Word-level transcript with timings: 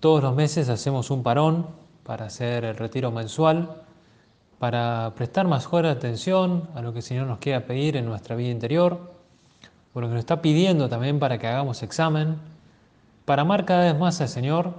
Todos 0.00 0.22
los 0.22 0.34
meses 0.34 0.70
hacemos 0.70 1.10
un 1.10 1.22
parón 1.22 1.66
para 2.04 2.24
hacer 2.24 2.64
el 2.64 2.74
retiro 2.74 3.10
mensual, 3.10 3.82
para 4.58 5.12
prestar 5.14 5.46
mejor 5.46 5.84
atención 5.84 6.70
a 6.74 6.80
lo 6.80 6.94
que 6.94 7.00
el 7.00 7.02
Señor 7.02 7.26
nos 7.26 7.38
quiera 7.38 7.66
pedir 7.66 7.98
en 7.98 8.06
nuestra 8.06 8.34
vida 8.34 8.48
interior, 8.48 9.12
o 9.92 10.00
lo 10.00 10.06
que 10.06 10.14
nos 10.14 10.20
está 10.20 10.40
pidiendo 10.40 10.88
también 10.88 11.18
para 11.18 11.38
que 11.38 11.46
hagamos 11.46 11.82
examen, 11.82 12.38
para 13.26 13.42
amar 13.42 13.66
cada 13.66 13.92
vez 13.92 13.98
más 13.98 14.18
al 14.22 14.30
Señor, 14.30 14.72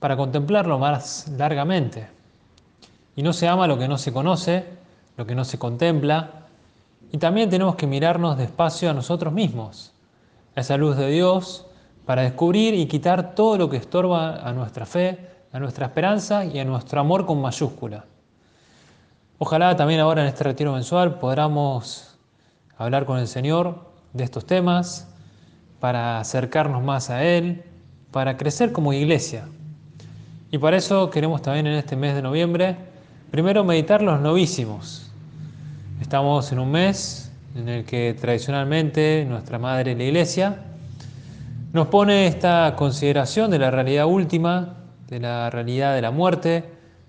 para 0.00 0.18
contemplarlo 0.18 0.78
más 0.78 1.28
largamente. 1.28 2.06
Y 3.16 3.22
no 3.22 3.32
se 3.32 3.48
ama 3.48 3.66
lo 3.66 3.78
que 3.78 3.88
no 3.88 3.96
se 3.96 4.12
conoce, 4.12 4.66
lo 5.16 5.26
que 5.26 5.34
no 5.34 5.46
se 5.46 5.58
contempla, 5.58 6.46
y 7.10 7.16
también 7.16 7.48
tenemos 7.48 7.76
que 7.76 7.86
mirarnos 7.86 8.36
despacio 8.36 8.90
a 8.90 8.92
nosotros 8.92 9.32
mismos, 9.32 9.94
a 10.54 10.60
esa 10.60 10.76
luz 10.76 10.98
de 10.98 11.08
Dios 11.08 11.66
para 12.06 12.22
descubrir 12.22 12.72
y 12.74 12.86
quitar 12.86 13.34
todo 13.34 13.58
lo 13.58 13.68
que 13.68 13.76
estorba 13.76 14.36
a 14.36 14.52
nuestra 14.52 14.86
fe, 14.86 15.18
a 15.52 15.58
nuestra 15.58 15.86
esperanza 15.86 16.44
y 16.44 16.58
a 16.60 16.64
nuestro 16.64 17.00
amor 17.00 17.26
con 17.26 17.42
mayúscula. 17.42 18.04
Ojalá 19.38 19.76
también 19.76 20.00
ahora 20.00 20.22
en 20.22 20.28
este 20.28 20.44
retiro 20.44 20.72
mensual 20.72 21.18
podamos 21.18 22.16
hablar 22.78 23.06
con 23.06 23.18
el 23.18 23.26
Señor 23.26 23.90
de 24.12 24.22
estos 24.22 24.46
temas 24.46 25.08
para 25.80 26.20
acercarnos 26.20 26.82
más 26.82 27.10
a 27.10 27.24
Él, 27.24 27.64
para 28.12 28.36
crecer 28.36 28.72
como 28.72 28.92
iglesia. 28.92 29.48
Y 30.52 30.58
para 30.58 30.76
eso 30.76 31.10
queremos 31.10 31.42
también 31.42 31.66
en 31.66 31.74
este 31.74 31.96
mes 31.96 32.14
de 32.14 32.22
noviembre, 32.22 32.76
primero 33.32 33.64
meditar 33.64 34.00
los 34.00 34.20
novísimos. 34.20 35.10
Estamos 36.00 36.52
en 36.52 36.60
un 36.60 36.70
mes 36.70 37.32
en 37.56 37.68
el 37.68 37.84
que 37.84 38.14
tradicionalmente 38.18 39.26
nuestra 39.28 39.58
Madre 39.58 39.96
la 39.96 40.04
Iglesia 40.04 40.62
nos 41.76 41.88
pone 41.88 42.26
esta 42.26 42.74
consideración 42.74 43.50
de 43.50 43.58
la 43.58 43.70
realidad 43.70 44.06
última, 44.06 44.76
de 45.08 45.20
la 45.20 45.50
realidad 45.50 45.94
de 45.94 46.00
la 46.00 46.10
muerte, 46.10 46.64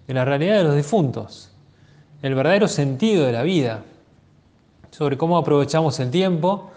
de 0.06 0.14
la 0.14 0.26
realidad 0.26 0.58
de 0.58 0.66
los 0.66 0.76
difuntos, 0.76 1.54
el 2.22 2.36
verdadero 2.36 2.68
sentido 2.68 3.26
de 3.26 3.32
la 3.32 3.44
vida, 3.44 3.84
sobre 4.92 5.18
cómo 5.18 5.38
aprovechamos 5.38 5.98
el 6.02 6.12
tiempo 6.12 6.70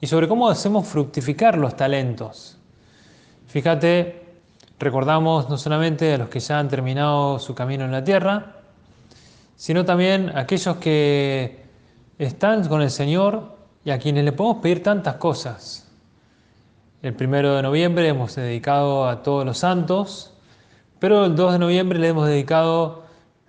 y 0.00 0.06
sobre 0.06 0.26
cómo 0.26 0.48
hacemos 0.48 0.88
fructificar 0.88 1.58
los 1.58 1.76
talentos. 1.76 2.56
Fíjate, 3.46 4.22
recordamos 4.78 5.50
no 5.50 5.58
solamente 5.58 6.14
a 6.14 6.18
los 6.18 6.30
que 6.30 6.40
ya 6.40 6.58
han 6.58 6.68
terminado 6.68 7.38
su 7.38 7.54
camino 7.54 7.84
en 7.84 7.92
la 7.92 8.02
tierra, 8.02 8.56
sino 9.54 9.84
también 9.84 10.30
a 10.30 10.40
aquellos 10.40 10.78
que 10.78 11.62
están 12.18 12.66
con 12.68 12.80
el 12.80 12.90
Señor 12.90 13.54
y 13.84 13.90
a 13.90 13.98
quienes 13.98 14.24
le 14.24 14.32
podemos 14.32 14.62
pedir 14.62 14.82
tantas 14.82 15.16
cosas. 15.16 15.83
El 17.04 17.12
primero 17.12 17.54
de 17.54 17.62
noviembre 17.62 18.08
hemos 18.08 18.34
dedicado 18.34 19.06
a 19.06 19.22
todos 19.22 19.44
los 19.44 19.58
santos, 19.58 20.32
pero 20.98 21.26
el 21.26 21.36
2 21.36 21.52
de 21.52 21.58
noviembre 21.58 21.98
le 21.98 22.08
hemos 22.08 22.26
dedicado 22.26 23.04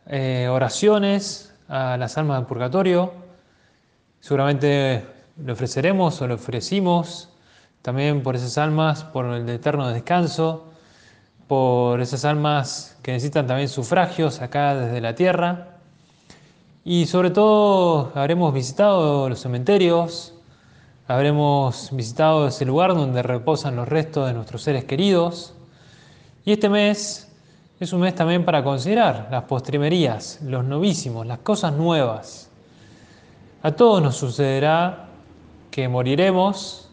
eh, 0.08 0.50
oraciones 0.52 1.56
a 1.70 1.96
las 1.96 2.18
almas 2.18 2.40
del 2.40 2.48
purgatorio. 2.48 3.14
Seguramente 4.20 5.06
le 5.42 5.52
ofreceremos 5.54 6.22
o 6.22 6.28
le 6.28 6.34
ofrecimos 6.34 7.30
también 7.82 8.24
por 8.24 8.36
esas 8.36 8.58
almas, 8.58 9.06
por 9.06 9.26
el 9.28 9.48
eterno 9.48 9.88
descanso, 9.88 10.66
por 11.48 12.02
esas 12.02 12.26
almas 12.26 12.98
que 13.04 13.14
necesitan 13.14 13.48
también 13.48 13.70
sufragios 13.70 14.42
acá 14.42 14.76
desde 14.76 15.00
la 15.00 15.16
tierra. 15.16 15.78
Y 16.84 17.06
sobre 17.06 17.30
todo 17.30 18.12
habremos 18.16 18.54
visitado 18.54 19.30
los 19.30 19.40
cementerios, 19.40 20.35
Habremos 21.08 21.90
visitado 21.92 22.48
ese 22.48 22.66
lugar 22.66 22.96
donde 22.96 23.22
reposan 23.22 23.76
los 23.76 23.88
restos 23.88 24.26
de 24.26 24.34
nuestros 24.34 24.64
seres 24.64 24.86
queridos. 24.86 25.54
Y 26.44 26.52
este 26.54 26.68
mes 26.68 27.32
es 27.80 27.94
un 27.94 28.02
mes 28.02 28.16
también 28.16 28.44
para 28.44 28.64
considerar 28.64 29.28
las 29.30 29.44
postrimerías, 29.44 30.40
los 30.42 30.66
novísimos, 30.66 31.28
las 31.28 31.40
cosas 31.40 31.74
nuevas. 31.74 32.50
A 33.62 33.72
todos 33.74 34.02
nos 34.02 34.16
sucederá 34.16 35.10
que 35.70 35.88
moriremos 35.88 36.90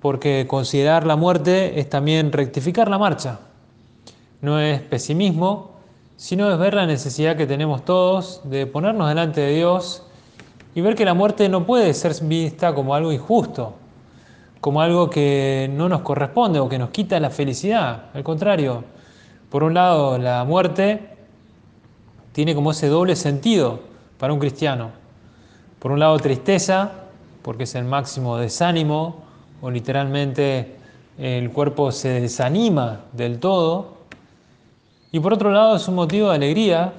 porque 0.00 0.46
considerar 0.48 1.04
la 1.04 1.16
muerte 1.16 1.80
es 1.80 1.90
también 1.90 2.30
rectificar 2.30 2.88
la 2.88 2.98
marcha. 2.98 3.40
No 4.40 4.60
es 4.60 4.80
pesimismo, 4.82 5.72
sino 6.16 6.48
es 6.52 6.58
ver 6.60 6.74
la 6.74 6.86
necesidad 6.86 7.36
que 7.36 7.48
tenemos 7.48 7.84
todos 7.84 8.40
de 8.44 8.66
ponernos 8.66 9.08
delante 9.08 9.40
de 9.40 9.56
Dios 9.56 10.04
y 10.74 10.80
ver 10.80 10.94
que 10.94 11.04
la 11.04 11.14
muerte 11.14 11.48
no 11.48 11.64
puede 11.66 11.92
ser 11.94 12.14
vista 12.22 12.74
como 12.74 12.94
algo 12.94 13.12
injusto, 13.12 13.74
como 14.60 14.80
algo 14.80 15.10
que 15.10 15.70
no 15.72 15.88
nos 15.88 16.00
corresponde 16.02 16.60
o 16.60 16.68
que 16.68 16.78
nos 16.78 16.90
quita 16.90 17.18
la 17.20 17.30
felicidad. 17.30 18.04
Al 18.14 18.22
contrario, 18.22 18.84
por 19.50 19.64
un 19.64 19.74
lado, 19.74 20.18
la 20.18 20.44
muerte 20.44 21.10
tiene 22.32 22.54
como 22.54 22.70
ese 22.70 22.88
doble 22.88 23.16
sentido 23.16 23.80
para 24.18 24.32
un 24.32 24.38
cristiano. 24.38 24.90
Por 25.78 25.92
un 25.92 25.98
lado, 25.98 26.16
tristeza, 26.18 26.90
porque 27.42 27.64
es 27.64 27.74
el 27.74 27.84
máximo 27.84 28.38
desánimo, 28.38 29.16
o 29.60 29.70
literalmente 29.70 30.76
el 31.18 31.50
cuerpo 31.50 31.92
se 31.92 32.20
desanima 32.20 33.00
del 33.12 33.38
todo. 33.40 33.98
Y 35.10 35.20
por 35.20 35.34
otro 35.34 35.50
lado, 35.50 35.76
es 35.76 35.86
un 35.88 35.96
motivo 35.96 36.30
de 36.30 36.36
alegría, 36.36 36.92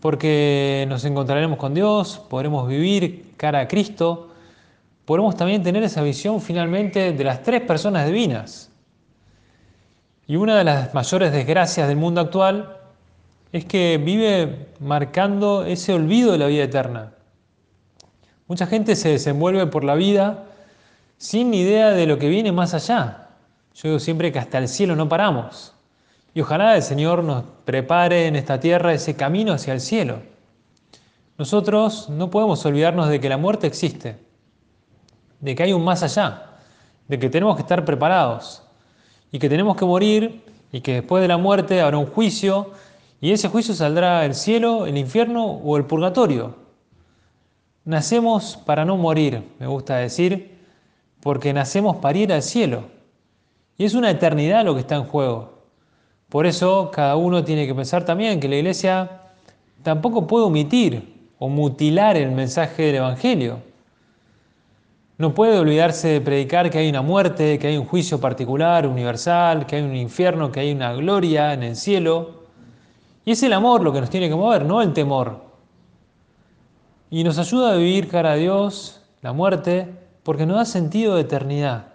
porque 0.00 0.86
nos 0.88 1.04
encontraremos 1.04 1.58
con 1.58 1.74
Dios, 1.74 2.18
podremos 2.28 2.66
vivir 2.66 3.34
cara 3.36 3.60
a 3.60 3.68
Cristo, 3.68 4.30
podremos 5.04 5.36
también 5.36 5.62
tener 5.62 5.82
esa 5.82 6.02
visión 6.02 6.40
finalmente 6.40 7.12
de 7.12 7.24
las 7.24 7.42
tres 7.42 7.60
personas 7.62 8.06
divinas. 8.06 8.70
Y 10.26 10.36
una 10.36 10.56
de 10.56 10.64
las 10.64 10.94
mayores 10.94 11.32
desgracias 11.32 11.88
del 11.88 11.96
mundo 11.96 12.20
actual 12.20 12.76
es 13.52 13.64
que 13.64 14.00
vive 14.02 14.68
marcando 14.78 15.64
ese 15.64 15.92
olvido 15.92 16.32
de 16.32 16.38
la 16.38 16.46
vida 16.46 16.64
eterna. 16.64 17.12
Mucha 18.46 18.66
gente 18.66 18.96
se 18.96 19.10
desenvuelve 19.10 19.66
por 19.66 19.84
la 19.84 19.94
vida 19.94 20.44
sin 21.18 21.52
idea 21.52 21.90
de 21.90 22.06
lo 22.06 22.18
que 22.18 22.28
viene 22.28 22.52
más 22.52 22.74
allá. 22.74 23.28
Yo 23.74 23.88
digo 23.88 23.98
siempre 23.98 24.32
que 24.32 24.38
hasta 24.38 24.58
el 24.58 24.68
cielo 24.68 24.96
no 24.96 25.08
paramos. 25.08 25.74
Y 26.34 26.40
ojalá 26.40 26.76
el 26.76 26.82
Señor 26.82 27.24
nos 27.24 27.44
prepare 27.64 28.26
en 28.26 28.36
esta 28.36 28.60
tierra 28.60 28.92
ese 28.92 29.16
camino 29.16 29.52
hacia 29.52 29.72
el 29.72 29.80
cielo. 29.80 30.20
Nosotros 31.38 32.08
no 32.08 32.30
podemos 32.30 32.64
olvidarnos 32.66 33.08
de 33.08 33.18
que 33.18 33.28
la 33.28 33.38
muerte 33.38 33.66
existe, 33.66 34.18
de 35.40 35.54
que 35.54 35.62
hay 35.62 35.72
un 35.72 35.82
más 35.82 36.02
allá, 36.02 36.58
de 37.08 37.18
que 37.18 37.30
tenemos 37.30 37.56
que 37.56 37.62
estar 37.62 37.84
preparados 37.84 38.62
y 39.32 39.38
que 39.38 39.48
tenemos 39.48 39.76
que 39.76 39.84
morir 39.84 40.44
y 40.70 40.80
que 40.80 40.94
después 40.94 41.22
de 41.22 41.28
la 41.28 41.38
muerte 41.38 41.80
habrá 41.80 41.98
un 41.98 42.06
juicio 42.06 42.72
y 43.20 43.32
ese 43.32 43.48
juicio 43.48 43.74
saldrá 43.74 44.24
el 44.24 44.34
cielo, 44.34 44.86
el 44.86 44.96
infierno 44.96 45.44
o 45.44 45.76
el 45.76 45.84
purgatorio. 45.84 46.56
Nacemos 47.84 48.56
para 48.56 48.84
no 48.84 48.96
morir, 48.96 49.42
me 49.58 49.66
gusta 49.66 49.96
decir, 49.96 50.58
porque 51.20 51.52
nacemos 51.52 51.96
para 51.96 52.18
ir 52.18 52.32
al 52.32 52.42
cielo. 52.42 52.84
Y 53.76 53.84
es 53.84 53.94
una 53.94 54.10
eternidad 54.10 54.64
lo 54.64 54.74
que 54.74 54.80
está 54.80 54.96
en 54.96 55.04
juego. 55.04 55.59
Por 56.30 56.46
eso 56.46 56.90
cada 56.92 57.16
uno 57.16 57.44
tiene 57.44 57.66
que 57.66 57.74
pensar 57.74 58.04
también 58.04 58.38
que 58.38 58.48
la 58.48 58.56
iglesia 58.56 59.10
tampoco 59.82 60.28
puede 60.28 60.46
omitir 60.46 61.28
o 61.40 61.48
mutilar 61.48 62.16
el 62.16 62.30
mensaje 62.30 62.84
del 62.84 62.94
Evangelio. 62.96 63.58
No 65.18 65.34
puede 65.34 65.58
olvidarse 65.58 66.08
de 66.08 66.20
predicar 66.20 66.70
que 66.70 66.78
hay 66.78 66.88
una 66.88 67.02
muerte, 67.02 67.58
que 67.58 67.66
hay 67.66 67.76
un 67.76 67.84
juicio 67.84 68.20
particular, 68.20 68.86
universal, 68.86 69.66
que 69.66 69.76
hay 69.76 69.82
un 69.82 69.96
infierno, 69.96 70.52
que 70.52 70.60
hay 70.60 70.72
una 70.72 70.92
gloria 70.94 71.52
en 71.52 71.64
el 71.64 71.76
cielo. 71.76 72.44
Y 73.24 73.32
es 73.32 73.42
el 73.42 73.52
amor 73.52 73.82
lo 73.82 73.92
que 73.92 74.00
nos 74.00 74.08
tiene 74.08 74.28
que 74.28 74.34
mover, 74.34 74.64
no 74.64 74.80
el 74.80 74.92
temor. 74.92 75.42
Y 77.10 77.24
nos 77.24 77.38
ayuda 77.38 77.72
a 77.72 77.76
vivir 77.76 78.08
cara 78.08 78.32
a 78.32 78.36
Dios, 78.36 79.02
la 79.20 79.32
muerte, 79.32 79.88
porque 80.22 80.46
nos 80.46 80.56
da 80.56 80.64
sentido 80.64 81.16
de 81.16 81.22
eternidad. 81.22 81.89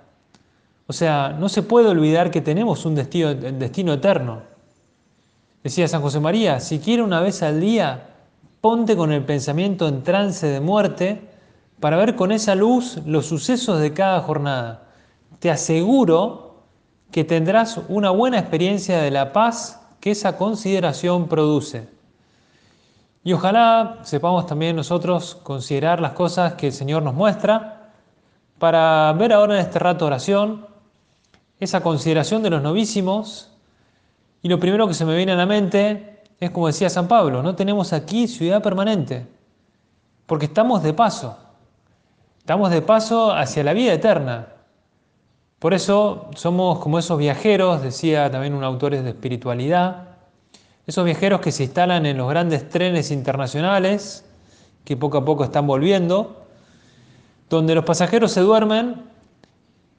O 0.87 0.93
sea, 0.93 1.35
no 1.39 1.49
se 1.49 1.63
puede 1.63 1.87
olvidar 1.87 2.29
que 2.29 2.41
tenemos 2.41 2.85
un 2.85 2.95
destino, 2.95 3.93
eterno. 3.93 4.43
Decía 5.63 5.87
San 5.87 6.01
José 6.01 6.19
María, 6.19 6.59
si 6.59 6.79
quiere 6.79 7.01
una 7.01 7.21
vez 7.21 7.41
al 7.41 7.59
día, 7.59 8.09
ponte 8.61 8.95
con 8.95 9.11
el 9.11 9.25
pensamiento 9.25 9.87
en 9.87 10.03
trance 10.03 10.45
de 10.45 10.59
muerte 10.59 11.27
para 11.79 11.97
ver 11.97 12.15
con 12.15 12.31
esa 12.31 12.53
luz 12.53 12.99
los 13.05 13.25
sucesos 13.25 13.79
de 13.79 13.93
cada 13.93 14.21
jornada. 14.21 14.83
Te 15.39 15.49
aseguro 15.49 16.63
que 17.11 17.23
tendrás 17.23 17.79
una 17.89 18.11
buena 18.11 18.37
experiencia 18.37 19.01
de 19.01 19.09
la 19.09 19.33
paz 19.33 19.81
que 19.99 20.11
esa 20.11 20.37
consideración 20.37 21.27
produce. 21.27 21.87
Y 23.23 23.33
ojalá 23.33 24.01
sepamos 24.03 24.45
también 24.45 24.75
nosotros 24.75 25.33
considerar 25.41 25.99
las 25.99 26.11
cosas 26.11 26.53
que 26.53 26.67
el 26.67 26.73
Señor 26.73 27.01
nos 27.01 27.15
muestra 27.15 27.91
para 28.59 29.11
ver 29.13 29.33
ahora 29.33 29.55
en 29.55 29.61
este 29.61 29.79
rato 29.79 30.05
oración 30.05 30.74
esa 31.59 31.81
consideración 31.81 32.43
de 32.43 32.49
los 32.49 32.61
novísimos. 32.61 33.51
Y 34.41 34.49
lo 34.49 34.59
primero 34.59 34.87
que 34.87 34.93
se 34.93 35.05
me 35.05 35.15
viene 35.15 35.31
a 35.31 35.35
la 35.35 35.45
mente 35.45 36.15
es 36.39 36.51
como 36.51 36.67
decía 36.67 36.89
San 36.89 37.07
Pablo, 37.07 37.41
no 37.41 37.55
tenemos 37.55 37.93
aquí 37.93 38.27
ciudad 38.27 38.61
permanente, 38.61 39.25
porque 40.25 40.45
estamos 40.45 40.83
de 40.83 40.93
paso, 40.93 41.37
estamos 42.39 42.71
de 42.71 42.81
paso 42.81 43.31
hacia 43.31 43.63
la 43.63 43.73
vida 43.73 43.93
eterna. 43.93 44.49
Por 45.59 45.73
eso 45.73 46.29
somos 46.35 46.79
como 46.79 46.99
esos 46.99 47.17
viajeros, 47.17 47.81
decía 47.81 48.29
también 48.29 48.53
un 48.53 48.63
autor 48.63 48.91
de 48.91 49.09
espiritualidad, 49.09 50.09
esos 50.85 51.05
viajeros 51.05 51.39
que 51.39 51.51
se 51.51 51.63
instalan 51.63 52.05
en 52.05 52.17
los 52.17 52.29
grandes 52.29 52.69
trenes 52.69 53.09
internacionales, 53.11 54.25
que 54.83 54.97
poco 54.97 55.17
a 55.17 55.25
poco 55.25 55.45
están 55.45 55.65
volviendo, 55.65 56.43
donde 57.49 57.73
los 57.73 57.85
pasajeros 57.85 58.31
se 58.31 58.41
duermen 58.41 59.03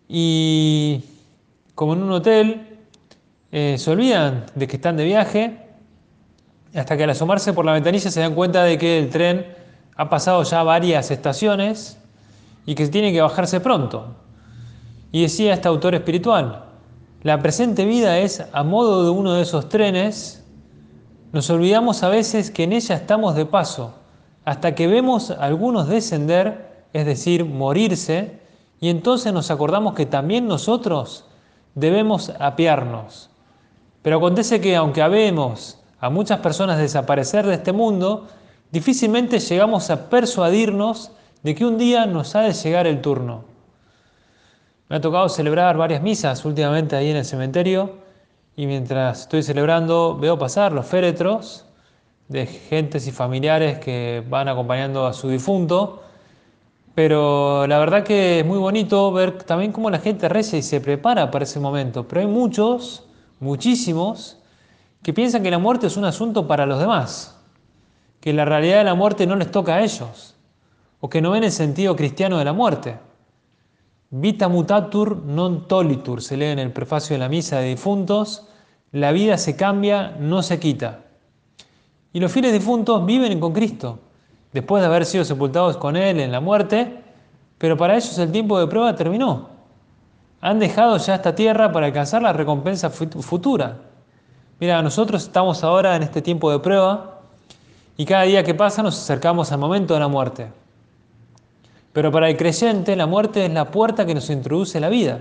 y, 0.09 1.02
como 1.76 1.93
en 1.93 2.02
un 2.02 2.11
hotel, 2.11 2.78
eh, 3.52 3.76
se 3.78 3.90
olvidan 3.90 4.46
de 4.55 4.67
que 4.67 4.76
están 4.76 4.96
de 4.96 5.05
viaje, 5.05 5.58
hasta 6.75 6.96
que 6.96 7.05
al 7.05 7.11
asomarse 7.11 7.52
por 7.52 7.67
la 7.67 7.73
ventanilla 7.75 8.11
se 8.11 8.19
dan 8.19 8.34
cuenta 8.34 8.64
de 8.64 8.78
que 8.78 8.99
el 8.99 9.11
tren 9.11 9.46
ha 9.94 10.08
pasado 10.08 10.43
ya 10.43 10.62
varias 10.62 11.11
estaciones 11.11 11.99
y 12.64 12.75
que 12.75 12.88
tiene 12.88 13.12
que 13.12 13.20
bajarse 13.20 13.61
pronto. 13.61 14.17
Y 15.12 15.23
decía 15.23 15.52
este 15.52 15.69
autor 15.69 15.94
espiritual, 15.94 16.64
la 17.23 17.40
presente 17.43 17.84
vida 17.84 18.19
es 18.20 18.43
a 18.52 18.62
modo 18.62 19.05
de 19.05 19.11
uno 19.11 19.34
de 19.34 19.43
esos 19.43 19.69
trenes 19.69 20.43
nos 21.32 21.50
olvidamos 21.50 22.02
a 22.02 22.08
veces 22.08 22.50
que 22.50 22.64
en 22.64 22.73
ella 22.73 22.94
estamos 22.94 23.34
de 23.34 23.44
paso, 23.44 23.93
hasta 24.46 24.75
que 24.75 24.87
vemos 24.87 25.31
algunos 25.31 25.88
descender, 25.88 26.87
es 26.94 27.05
decir, 27.05 27.44
morirse, 27.44 28.40
y 28.81 28.88
entonces 28.88 29.34
nos 29.34 29.50
acordamos 29.50 29.93
que 29.93 30.06
también 30.06 30.49
nosotros 30.49 31.26
debemos 31.76 32.32
apiarnos. 32.40 33.31
Pero 34.02 34.17
acontece 34.17 34.61
que 34.61 34.75
aunque 34.75 35.02
habemos 35.02 35.78
a 36.00 36.11
muchas 36.11 36.40
personas 36.40 36.78
desaparecer 36.78 37.46
de 37.46 37.55
este 37.55 37.73
mundo, 37.73 38.26
difícilmente 38.73 39.38
llegamos 39.38 39.90
a 39.90 40.08
persuadirnos 40.08 41.12
de 41.43 41.55
que 41.55 41.64
un 41.64 41.78
día 41.78 42.06
nos 42.06 42.34
ha 42.34 42.40
de 42.40 42.52
llegar 42.52 42.87
el 42.87 43.00
turno. 43.00 43.44
Me 44.88 44.96
ha 44.96 45.00
tocado 45.00 45.28
celebrar 45.28 45.76
varias 45.76 46.02
misas 46.02 46.44
últimamente 46.44 46.96
ahí 46.96 47.11
en 47.11 47.17
el 47.17 47.25
cementerio 47.25 47.99
y 48.56 48.67
mientras 48.67 49.23
estoy 49.23 49.43
celebrando 49.43 50.17
veo 50.17 50.38
pasar 50.38 50.73
los 50.73 50.87
féretros 50.87 51.67
de 52.28 52.46
gentes 52.46 53.06
y 53.06 53.12
familiares 53.12 53.78
que 53.78 54.25
van 54.28 54.49
acompañando 54.49 55.06
a 55.06 55.12
su 55.12 55.28
difunto, 55.28 56.02
pero 56.96 57.66
la 57.66 57.78
verdad 57.78 58.04
que 58.04 58.40
es 58.40 58.46
muy 58.46 58.56
bonito 58.56 59.12
ver 59.12 59.43
también 59.43 59.70
cómo 59.70 59.90
la 59.90 59.98
gente 59.98 60.31
reza 60.31 60.56
y 60.56 60.62
se 60.62 60.81
prepara 60.81 61.31
para 61.31 61.44
ese 61.44 61.60
momento, 61.60 62.08
pero 62.08 62.22
hay 62.22 62.26
muchos, 62.26 63.04
muchísimos, 63.38 64.38
que 65.02 65.12
piensan 65.12 65.43
que 65.43 65.50
la 65.50 65.58
muerte 65.58 65.88
es 65.88 65.98
un 65.98 66.06
asunto 66.06 66.46
para 66.46 66.64
los 66.64 66.81
demás, 66.81 67.38
que 68.19 68.32
la 68.32 68.46
realidad 68.46 68.78
de 68.78 68.84
la 68.84 68.94
muerte 68.94 69.26
no 69.26 69.37
les 69.37 69.50
toca 69.50 69.75
a 69.75 69.82
ellos, 69.82 70.37
o 70.98 71.10
que 71.10 71.20
no 71.20 71.32
ven 71.32 71.44
el 71.44 71.52
sentido 71.52 71.94
cristiano 71.96 72.38
de 72.38 72.46
la 72.46 72.54
muerte. 72.54 72.96
Vita 74.08 74.49
mutatur 74.49 75.19
non 75.19 75.69
tolitur, 75.69 76.22
se 76.22 76.38
lee 76.38 76.46
en 76.46 76.60
el 76.60 76.72
prefacio 76.72 77.12
de 77.12 77.20
la 77.20 77.28
misa 77.28 77.58
de 77.58 77.69
difuntos, 77.69 78.49
la 78.92 79.12
vida 79.12 79.37
se 79.37 79.54
cambia, 79.54 80.16
no 80.19 80.42
se 80.42 80.58
quita. 80.58 81.00
Y 82.14 82.20
los 82.20 82.32
fieles 82.32 82.54
difuntos 82.54 83.04
viven 83.04 83.38
con 83.38 83.52
Cristo, 83.52 84.06
después 84.56 84.81
de 84.81 84.87
haber 84.87 85.05
sido 85.05 85.23
sepultados 85.23 85.76
con 85.76 85.97
Él 85.97 86.19
en 86.19 86.32
la 86.32 86.41
muerte, 86.41 86.99
pero 87.58 87.76
para 87.76 87.94
ellos 87.94 88.17
el 88.17 88.32
tiempo 88.32 88.58
de 88.58 88.67
prueba 88.67 88.97
terminó. 88.97 89.50
Han 90.41 90.58
dejado 90.58 90.97
ya 90.97 91.17
esta 91.17 91.35
tierra 91.35 91.70
para 91.73 91.85
alcanzar 91.85 92.23
la 92.23 92.32
recompensa 92.32 92.88
futura. 92.88 93.76
Mira, 94.58 94.81
nosotros 94.81 95.25
estamos 95.25 95.62
ahora 95.62 95.94
en 95.94 96.05
este 96.05 96.23
tiempo 96.23 96.50
de 96.50 96.58
prueba 96.58 97.20
y 97.99 98.06
cada 98.06 98.23
día 98.23 98.43
que 98.44 98.55
pasa 98.55 98.82
nos 98.82 98.99
acercamos 98.99 99.53
al 99.53 99.58
momento 99.58 99.93
de 99.93 100.00
la 100.00 100.08
muerte. 100.08 100.50
Pero 101.93 102.11
para 102.11 102.31
el 102.31 102.38
creyente 102.38 102.97
la 102.97 103.06
muerte 103.06 103.44
es 103.44 103.52
la 103.52 103.70
puerta 103.70 104.06
que 104.06 104.14
nos 104.14 104.31
introduce 104.31 104.81
la 104.81 104.88
vida. 104.88 105.20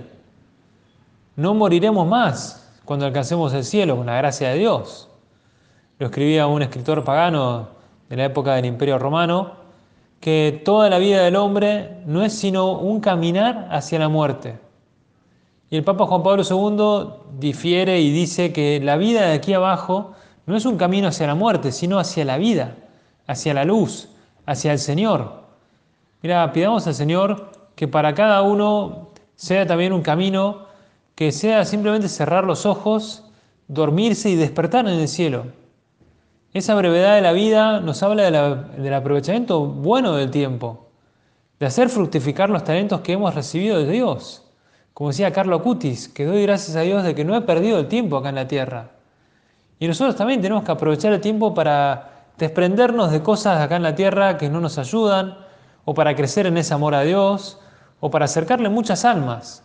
No 1.36 1.52
moriremos 1.52 2.06
más 2.06 2.72
cuando 2.86 3.04
alcancemos 3.04 3.52
el 3.52 3.64
cielo 3.64 3.98
con 3.98 4.06
la 4.06 4.16
gracia 4.16 4.48
de 4.48 4.58
Dios. 4.60 5.10
Lo 5.98 6.06
escribía 6.06 6.46
un 6.46 6.62
escritor 6.62 7.04
pagano 7.04 7.75
de 8.08 8.16
la 8.16 8.24
época 8.24 8.54
del 8.54 8.66
Imperio 8.66 8.98
Romano, 8.98 9.52
que 10.20 10.62
toda 10.64 10.88
la 10.88 10.98
vida 10.98 11.22
del 11.22 11.36
hombre 11.36 11.98
no 12.06 12.22
es 12.22 12.32
sino 12.32 12.78
un 12.78 13.00
caminar 13.00 13.68
hacia 13.70 13.98
la 13.98 14.08
muerte. 14.08 14.58
Y 15.70 15.76
el 15.76 15.84
Papa 15.84 16.06
Juan 16.06 16.22
Pablo 16.22 16.42
II 16.48 17.38
difiere 17.38 18.00
y 18.00 18.10
dice 18.10 18.52
que 18.52 18.80
la 18.80 18.96
vida 18.96 19.26
de 19.26 19.34
aquí 19.34 19.52
abajo 19.52 20.12
no 20.46 20.56
es 20.56 20.64
un 20.64 20.76
camino 20.76 21.08
hacia 21.08 21.26
la 21.26 21.34
muerte, 21.34 21.72
sino 21.72 21.98
hacia 21.98 22.24
la 22.24 22.38
vida, 22.38 22.76
hacia 23.26 23.52
la 23.52 23.64
luz, 23.64 24.08
hacia 24.46 24.72
el 24.72 24.78
Señor. 24.78 25.42
Mira, 26.22 26.52
pidamos 26.52 26.86
al 26.86 26.94
Señor 26.94 27.50
que 27.74 27.88
para 27.88 28.14
cada 28.14 28.42
uno 28.42 29.08
sea 29.34 29.66
también 29.66 29.92
un 29.92 30.02
camino 30.02 30.66
que 31.14 31.32
sea 31.32 31.64
simplemente 31.64 32.08
cerrar 32.08 32.44
los 32.44 32.64
ojos, 32.64 33.24
dormirse 33.68 34.30
y 34.30 34.36
despertar 34.36 34.86
en 34.86 35.00
el 35.00 35.08
cielo. 35.08 35.46
Esa 36.56 36.74
brevedad 36.74 37.16
de 37.16 37.20
la 37.20 37.32
vida 37.32 37.80
nos 37.80 38.02
habla 38.02 38.30
del 38.30 38.94
aprovechamiento 38.94 39.66
bueno 39.66 40.14
del 40.14 40.30
tiempo, 40.30 40.88
de 41.60 41.66
hacer 41.66 41.90
fructificar 41.90 42.48
los 42.48 42.64
talentos 42.64 43.02
que 43.02 43.12
hemos 43.12 43.34
recibido 43.34 43.76
de 43.76 43.92
Dios. 43.92 44.42
Como 44.94 45.10
decía 45.10 45.34
Carlo 45.34 45.62
Cutis, 45.62 46.08
que 46.08 46.24
doy 46.24 46.40
gracias 46.44 46.74
a 46.78 46.80
Dios 46.80 47.04
de 47.04 47.14
que 47.14 47.26
no 47.26 47.36
he 47.36 47.42
perdido 47.42 47.78
el 47.78 47.88
tiempo 47.88 48.16
acá 48.16 48.30
en 48.30 48.36
la 48.36 48.48
tierra. 48.48 48.92
Y 49.78 49.86
nosotros 49.86 50.16
también 50.16 50.40
tenemos 50.40 50.64
que 50.64 50.72
aprovechar 50.72 51.12
el 51.12 51.20
tiempo 51.20 51.52
para 51.52 52.24
desprendernos 52.38 53.10
de 53.10 53.22
cosas 53.22 53.60
acá 53.60 53.76
en 53.76 53.82
la 53.82 53.94
tierra 53.94 54.38
que 54.38 54.48
no 54.48 54.62
nos 54.62 54.78
ayudan, 54.78 55.36
o 55.84 55.92
para 55.92 56.16
crecer 56.16 56.46
en 56.46 56.56
ese 56.56 56.72
amor 56.72 56.94
a 56.94 57.02
Dios, 57.02 57.60
o 58.00 58.10
para 58.10 58.24
acercarle 58.24 58.70
muchas 58.70 59.04
almas, 59.04 59.62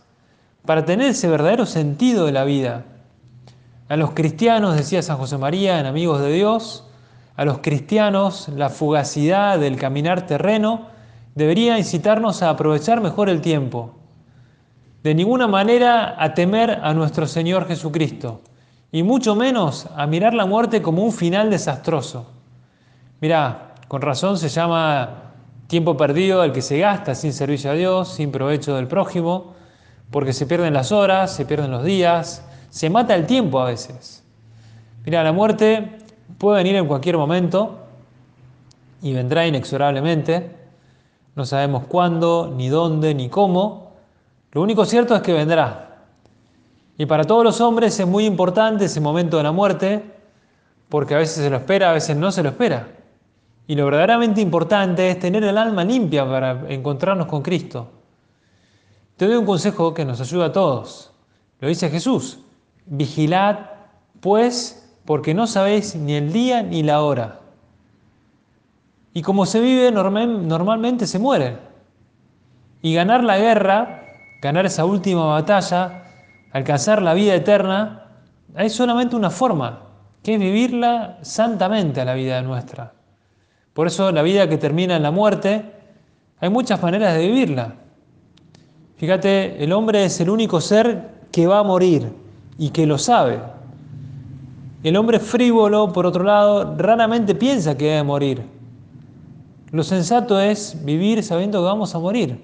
para 0.66 0.84
tener 0.84 1.12
ese 1.12 1.26
verdadero 1.26 1.64
sentido 1.64 2.26
de 2.26 2.32
la 2.32 2.44
vida. 2.44 2.84
A 3.92 3.96
los 3.98 4.12
cristianos, 4.12 4.74
decía 4.74 5.02
San 5.02 5.18
José 5.18 5.36
María 5.36 5.78
en 5.78 5.84
Amigos 5.84 6.22
de 6.22 6.32
Dios, 6.32 6.86
a 7.36 7.44
los 7.44 7.58
cristianos 7.58 8.48
la 8.48 8.70
fugacidad 8.70 9.58
del 9.58 9.76
caminar 9.76 10.24
terreno 10.24 10.86
debería 11.34 11.76
incitarnos 11.76 12.42
a 12.42 12.48
aprovechar 12.48 13.02
mejor 13.02 13.28
el 13.28 13.42
tiempo. 13.42 13.92
De 15.02 15.14
ninguna 15.14 15.46
manera 15.46 16.16
a 16.18 16.32
temer 16.32 16.70
a 16.82 16.94
nuestro 16.94 17.26
Señor 17.26 17.68
Jesucristo, 17.68 18.40
y 18.90 19.02
mucho 19.02 19.34
menos 19.36 19.86
a 19.94 20.06
mirar 20.06 20.32
la 20.32 20.46
muerte 20.46 20.80
como 20.80 21.04
un 21.04 21.12
final 21.12 21.50
desastroso. 21.50 22.24
Mirá, 23.20 23.74
con 23.88 24.00
razón 24.00 24.38
se 24.38 24.48
llama 24.48 25.34
Tiempo 25.66 25.98
perdido 25.98 26.42
el 26.44 26.52
que 26.52 26.62
se 26.62 26.78
gasta 26.78 27.14
sin 27.14 27.34
servicio 27.34 27.70
a 27.70 27.74
Dios, 27.74 28.08
sin 28.08 28.32
provecho 28.32 28.74
del 28.74 28.88
prójimo, 28.88 29.52
porque 30.10 30.32
se 30.32 30.46
pierden 30.46 30.72
las 30.72 30.92
horas, 30.92 31.36
se 31.36 31.44
pierden 31.44 31.70
los 31.70 31.84
días, 31.84 32.46
se 32.72 32.88
mata 32.88 33.14
el 33.14 33.26
tiempo 33.26 33.60
a 33.60 33.66
veces. 33.66 34.24
Mira, 35.04 35.22
la 35.22 35.30
muerte 35.30 35.98
puede 36.38 36.56
venir 36.56 36.76
en 36.76 36.86
cualquier 36.86 37.18
momento 37.18 37.80
y 39.02 39.12
vendrá 39.12 39.46
inexorablemente. 39.46 40.56
No 41.34 41.44
sabemos 41.44 41.84
cuándo, 41.84 42.50
ni 42.56 42.70
dónde, 42.70 43.14
ni 43.14 43.28
cómo. 43.28 43.92
Lo 44.52 44.62
único 44.62 44.86
cierto 44.86 45.14
es 45.14 45.20
que 45.20 45.34
vendrá. 45.34 46.06
Y 46.96 47.04
para 47.04 47.24
todos 47.24 47.44
los 47.44 47.60
hombres 47.60 48.00
es 48.00 48.06
muy 48.06 48.24
importante 48.24 48.86
ese 48.86 49.02
momento 49.02 49.36
de 49.36 49.42
la 49.42 49.52
muerte, 49.52 50.02
porque 50.88 51.14
a 51.14 51.18
veces 51.18 51.44
se 51.44 51.50
lo 51.50 51.58
espera, 51.58 51.90
a 51.90 51.92
veces 51.92 52.16
no 52.16 52.32
se 52.32 52.42
lo 52.42 52.48
espera. 52.48 52.88
Y 53.66 53.74
lo 53.74 53.84
verdaderamente 53.84 54.40
importante 54.40 55.10
es 55.10 55.18
tener 55.18 55.44
el 55.44 55.58
alma 55.58 55.84
limpia 55.84 56.26
para 56.26 56.64
encontrarnos 56.70 57.26
con 57.26 57.42
Cristo. 57.42 57.90
Te 59.18 59.26
doy 59.26 59.36
un 59.36 59.44
consejo 59.44 59.92
que 59.92 60.06
nos 60.06 60.22
ayuda 60.22 60.46
a 60.46 60.52
todos. 60.52 61.12
Lo 61.60 61.68
dice 61.68 61.90
Jesús. 61.90 62.38
Vigilad, 62.86 63.58
pues, 64.20 64.88
porque 65.04 65.34
no 65.34 65.46
sabéis 65.46 65.94
ni 65.96 66.14
el 66.14 66.32
día 66.32 66.62
ni 66.62 66.82
la 66.82 67.02
hora. 67.02 67.40
Y 69.14 69.22
como 69.22 69.46
se 69.46 69.60
vive, 69.60 69.90
normalmente 69.92 71.06
se 71.06 71.18
muere. 71.18 71.58
Y 72.80 72.94
ganar 72.94 73.22
la 73.22 73.38
guerra, 73.38 74.04
ganar 74.40 74.66
esa 74.66 74.84
última 74.84 75.26
batalla, 75.26 76.04
alcanzar 76.52 77.02
la 77.02 77.14
vida 77.14 77.34
eterna, 77.34 78.08
hay 78.54 78.70
solamente 78.70 79.16
una 79.16 79.30
forma, 79.30 79.82
que 80.22 80.34
es 80.34 80.40
vivirla 80.40 81.18
santamente 81.22 82.00
a 82.00 82.04
la 82.04 82.14
vida 82.14 82.42
nuestra. 82.42 82.92
Por 83.72 83.86
eso 83.86 84.12
la 84.12 84.22
vida 84.22 84.48
que 84.48 84.58
termina 84.58 84.96
en 84.96 85.02
la 85.02 85.10
muerte, 85.10 85.72
hay 86.40 86.50
muchas 86.50 86.82
maneras 86.82 87.14
de 87.14 87.26
vivirla. 87.26 87.74
Fíjate, 88.96 89.62
el 89.62 89.72
hombre 89.72 90.04
es 90.04 90.20
el 90.20 90.30
único 90.30 90.60
ser 90.60 91.10
que 91.32 91.46
va 91.46 91.58
a 91.58 91.62
morir. 91.62 92.21
Y 92.58 92.70
que 92.70 92.86
lo 92.86 92.98
sabe. 92.98 93.40
El 94.82 94.96
hombre 94.96 95.20
frívolo, 95.20 95.92
por 95.92 96.06
otro 96.06 96.24
lado, 96.24 96.74
raramente 96.76 97.34
piensa 97.34 97.76
que 97.76 97.86
debe 97.86 98.02
morir. 98.02 98.42
Lo 99.70 99.82
sensato 99.82 100.40
es 100.40 100.84
vivir 100.84 101.22
sabiendo 101.22 101.60
que 101.60 101.64
vamos 101.64 101.94
a 101.94 101.98
morir. 101.98 102.42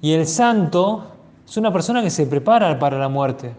Y 0.00 0.12
el 0.12 0.26
santo 0.26 1.04
es 1.46 1.56
una 1.56 1.72
persona 1.72 2.02
que 2.02 2.10
se 2.10 2.26
prepara 2.26 2.78
para 2.78 2.98
la 2.98 3.08
muerte, 3.08 3.54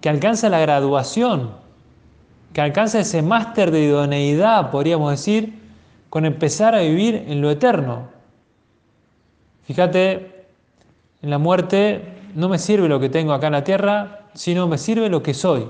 que 0.00 0.08
alcanza 0.08 0.48
la 0.48 0.60
graduación, 0.60 1.50
que 2.52 2.60
alcanza 2.60 3.00
ese 3.00 3.20
máster 3.20 3.70
de 3.70 3.84
idoneidad, 3.84 4.70
podríamos 4.70 5.10
decir, 5.10 5.60
con 6.08 6.24
empezar 6.24 6.74
a 6.74 6.80
vivir 6.80 7.24
en 7.28 7.42
lo 7.42 7.50
eterno. 7.50 8.08
Fíjate, 9.64 10.46
en 11.20 11.30
la 11.30 11.38
muerte 11.38 12.15
no 12.36 12.50
me 12.50 12.58
sirve 12.58 12.86
lo 12.86 13.00
que 13.00 13.08
tengo 13.08 13.32
acá 13.32 13.46
en 13.46 13.54
la 13.54 13.64
tierra, 13.64 14.26
sino 14.34 14.68
me 14.68 14.76
sirve 14.76 15.08
lo 15.08 15.22
que 15.22 15.32
soy. 15.32 15.66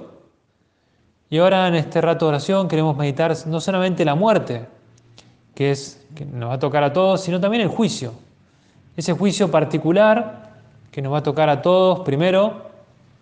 Y 1.31 1.39
ahora 1.39 1.69
en 1.69 1.77
este 1.77 2.01
rato 2.01 2.25
de 2.25 2.31
oración 2.31 2.67
queremos 2.67 2.97
meditar 2.97 3.35
no 3.47 3.61
solamente 3.61 4.05
la 4.05 4.17
muerte, 4.17 4.67
que 5.55 5.71
es 5.71 6.05
que 6.17 6.25
nos 6.25 6.51
va 6.51 6.55
a 6.55 6.59
tocar 6.59 6.83
a 6.83 6.93
todos, 6.93 7.21
sino 7.21 7.41
también 7.41 7.63
el 7.63 7.69
juicio. 7.69 8.13
Ese 8.97 9.13
juicio 9.13 9.49
particular 9.49 10.55
que 10.91 11.01
nos 11.03 11.13
va 11.13 11.19
a 11.19 11.23
tocar 11.23 11.49
a 11.49 11.63
todos, 11.63 12.01
primero, 12.01 12.67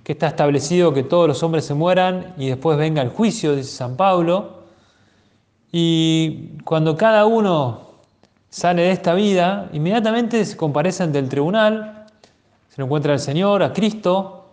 que 0.03 0.13
está 0.13 0.29
establecido 0.29 0.95
que 0.95 1.03
todos 1.03 1.29
los 1.29 1.43
hombres 1.43 1.67
se 1.67 1.75
mueran 1.75 2.33
y 2.39 2.49
después 2.49 2.79
venga 2.79 3.03
el 3.03 3.11
juicio, 3.11 3.55
dice 3.55 3.71
San 3.71 3.97
Pablo. 3.97 4.65
Y 5.71 6.59
cuando 6.65 6.97
cada 6.97 7.27
uno 7.27 7.91
sale 8.49 8.83
de 8.83 8.93
esta 8.93 9.13
vida, 9.13 9.69
inmediatamente 9.75 10.43
se 10.47 10.57
comparece 10.57 11.03
ante 11.03 11.19
el 11.19 11.29
tribunal, 11.29 11.94
se 12.75 12.81
lo 12.81 12.87
encuentra 12.87 13.13
al 13.13 13.21
Señor, 13.21 13.63
a 13.63 13.73
Cristo, 13.73 14.47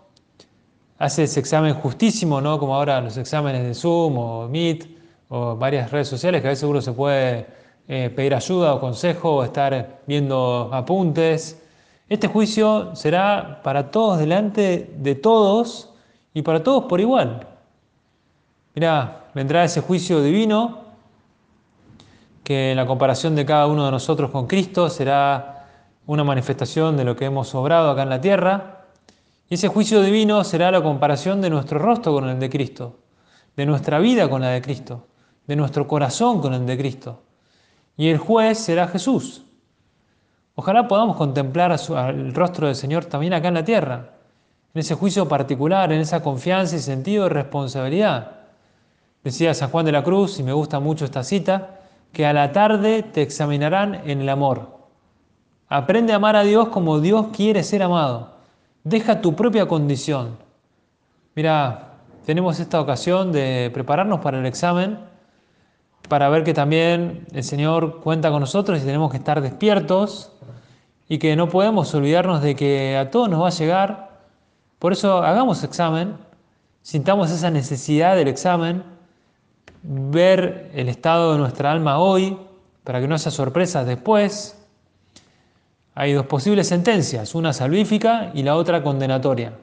hace 1.00 1.24
ese 1.24 1.40
examen 1.40 1.74
justísimo, 1.74 2.40
¿no? 2.40 2.60
como 2.60 2.76
ahora 2.76 3.02
los 3.02 3.18
exámenes 3.18 3.64
de 3.64 3.74
Zoom 3.74 4.16
o 4.16 4.48
Meet 4.48 4.86
o 5.30 5.56
varias 5.56 5.90
redes 5.90 6.08
sociales 6.08 6.40
que 6.40 6.48
a 6.48 6.52
veces 6.52 6.66
uno 6.66 6.82
se 6.82 6.92
puede 6.92 7.48
eh, 7.88 8.12
pedir 8.16 8.36
ayuda 8.36 8.76
o 8.76 8.80
consejo 8.80 9.38
o 9.38 9.44
estar 9.44 10.02
viendo 10.06 10.70
apuntes. 10.72 11.64
Este 12.10 12.28
juicio 12.28 12.96
será 12.96 13.60
para 13.64 13.90
todos 13.90 14.20
delante 14.20 14.94
de 14.98 15.16
todos 15.16 15.90
y 16.36 16.44
para 16.44 16.62
todos 16.62 16.84
por 16.84 17.02
igual. 17.02 17.48
Mirá, 18.76 19.32
vendrá 19.34 19.64
ese 19.64 19.82
juicio 19.82 20.22
divino 20.22 20.78
que 22.44 22.70
en 22.70 22.78
la 22.78 22.86
comparación 22.86 23.36
de 23.36 23.48
cada 23.48 23.66
uno 23.66 23.84
de 23.84 23.90
nosotros 23.90 24.30
con 24.30 24.46
Cristo 24.46 24.92
será 24.92 25.61
una 26.12 26.26
manifestación 26.26 26.98
de 26.98 27.06
lo 27.06 27.16
que 27.16 27.24
hemos 27.24 27.56
obrado 27.56 27.90
acá 27.90 28.04
en 28.04 28.10
la 28.10 28.20
tierra 28.20 28.84
y 29.50 29.54
ese 29.54 29.70
juicio 29.70 30.02
divino 30.02 30.44
será 30.44 30.70
la 30.70 30.84
comparación 30.84 31.40
de 31.40 31.50
nuestro 31.50 31.80
rostro 31.80 32.12
con 32.12 32.28
el 32.28 32.38
de 32.38 32.50
Cristo, 32.50 33.00
de 33.56 33.66
nuestra 33.66 33.98
vida 33.98 34.30
con 34.30 34.42
la 34.42 34.50
de 34.50 34.62
Cristo, 34.62 35.08
de 35.48 35.56
nuestro 35.56 35.88
corazón 35.88 36.42
con 36.42 36.54
el 36.54 36.66
de 36.66 36.78
Cristo. 36.78 37.22
Y 37.96 38.10
el 38.10 38.18
juez 38.18 38.58
será 38.58 38.90
Jesús. 38.90 39.46
Ojalá 40.56 40.86
podamos 40.90 41.16
contemplar 41.16 41.72
el 42.10 42.34
rostro 42.34 42.68
del 42.68 42.76
Señor 42.76 43.06
también 43.06 43.34
acá 43.34 43.48
en 43.48 43.54
la 43.54 43.64
tierra, 43.64 44.10
en 44.74 44.80
ese 44.82 44.96
juicio 44.96 45.30
particular, 45.30 45.94
en 45.94 46.02
esa 46.02 46.22
confianza 46.22 46.76
y 46.76 46.80
sentido 46.80 47.24
de 47.24 47.30
responsabilidad. 47.30 48.32
Decía 49.24 49.54
San 49.54 49.70
Juan 49.70 49.86
de 49.86 49.94
la 49.94 50.04
Cruz, 50.04 50.40
y 50.40 50.44
me 50.44 50.52
gusta 50.52 50.82
mucho 50.82 51.06
esta 51.06 51.24
cita, 51.24 51.80
que 52.12 52.26
a 52.26 52.34
la 52.34 52.52
tarde 52.52 53.02
te 53.02 53.22
examinarán 53.22 54.02
en 54.10 54.20
el 54.20 54.28
amor. 54.28 54.81
Aprende 55.74 56.12
a 56.12 56.18
amar 56.18 56.36
a 56.36 56.44
Dios 56.44 56.68
como 56.68 57.00
Dios 57.00 57.28
quiere 57.32 57.64
ser 57.64 57.82
amado. 57.82 58.32
Deja 58.84 59.22
tu 59.22 59.38
propia 59.38 59.70
condición. 59.70 60.36
Mira, 61.34 61.94
tenemos 62.26 62.60
esta 62.60 62.82
ocasión 62.82 63.32
de 63.32 63.72
prepararnos 63.74 64.20
para 64.20 64.38
el 64.38 64.46
examen, 64.46 65.00
para 66.10 66.28
ver 66.28 66.44
que 66.44 66.54
también 66.54 67.26
el 67.32 67.46
Señor 67.46 68.02
cuenta 68.02 68.30
con 68.32 68.42
nosotros 68.42 68.82
y 68.82 68.86
tenemos 68.86 69.12
que 69.12 69.18
estar 69.18 69.40
despiertos 69.40 70.34
y 71.08 71.20
que 71.20 71.38
no 71.38 71.48
podemos 71.48 71.96
olvidarnos 71.96 72.42
de 72.42 72.54
que 72.54 72.98
a 72.98 73.10
todos 73.10 73.30
nos 73.30 73.42
va 73.42 73.48
a 73.48 73.52
llegar. 73.52 74.20
Por 74.78 74.92
eso 74.92 75.24
hagamos 75.24 75.64
examen, 75.64 76.18
sintamos 76.82 77.32
esa 77.32 77.50
necesidad 77.50 78.18
del 78.18 78.28
examen, 78.28 78.84
ver 79.84 80.70
el 80.74 80.90
estado 80.90 81.32
de 81.32 81.40
nuestra 81.40 81.72
alma 81.72 81.98
hoy, 81.98 82.38
para 82.84 83.00
que 83.00 83.08
no 83.08 83.16
haya 83.16 83.32
sorpresas 83.32 83.88
después 83.88 84.61
hay 85.94 86.14
dos 86.14 86.26
posibles 86.26 86.68
sentencias, 86.68 87.36
una 87.36 87.54
salvífica 87.54 88.32
y 88.34 88.44
la 88.44 88.56
otra 88.56 88.82
condenatoria. 88.82 89.54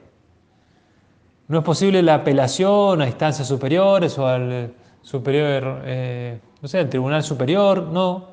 No 1.47 1.59
es 1.59 1.63
posible 1.63 2.03
la 2.03 2.15
apelación 2.15 3.01
a 3.01 3.07
instancias 3.07 3.47
superiores 3.47 4.17
o 4.19 4.27
al 4.27 4.71
superior, 5.01 5.81
eh, 5.85 6.39
no 6.61 6.67
sé, 6.67 6.79
al 6.79 6.89
tribunal 6.89 7.23
superior, 7.23 7.83
no. 7.83 8.27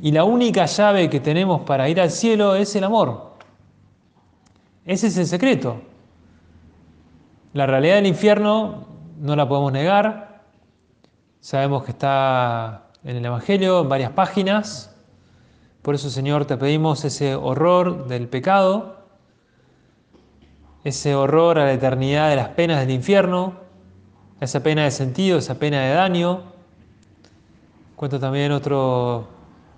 Y 0.00 0.10
la 0.10 0.24
única 0.24 0.66
llave 0.66 1.08
que 1.08 1.20
tenemos 1.20 1.60
para 1.62 1.88
ir 1.88 2.00
al 2.00 2.10
cielo 2.10 2.56
es 2.56 2.74
el 2.74 2.82
amor. 2.82 3.36
Ese 4.84 5.06
es 5.06 5.16
el 5.18 5.26
secreto. 5.26 5.80
La 7.52 7.66
realidad 7.66 7.94
del 7.96 8.06
infierno 8.06 8.86
no 9.18 9.36
la 9.36 9.48
podemos 9.48 9.72
negar. 9.72 10.42
Sabemos 11.40 11.84
que 11.84 11.92
está 11.92 12.88
en 13.04 13.16
el 13.16 13.24
Evangelio, 13.24 13.82
en 13.82 13.88
varias 13.88 14.10
páginas. 14.10 14.95
Por 15.86 15.94
eso, 15.94 16.10
Señor, 16.10 16.46
te 16.46 16.56
pedimos 16.56 17.04
ese 17.04 17.36
horror 17.36 18.08
del 18.08 18.26
pecado, 18.26 18.96
ese 20.82 21.14
horror 21.14 21.60
a 21.60 21.64
la 21.66 21.74
eternidad 21.74 22.28
de 22.28 22.34
las 22.34 22.48
penas 22.48 22.80
del 22.80 22.90
infierno, 22.90 23.52
esa 24.40 24.64
pena 24.64 24.82
de 24.82 24.90
sentido, 24.90 25.38
esa 25.38 25.60
pena 25.60 25.82
de 25.82 25.94
daño. 25.94 26.42
Cuenta 27.94 28.18
también 28.18 28.50
otro 28.50 29.28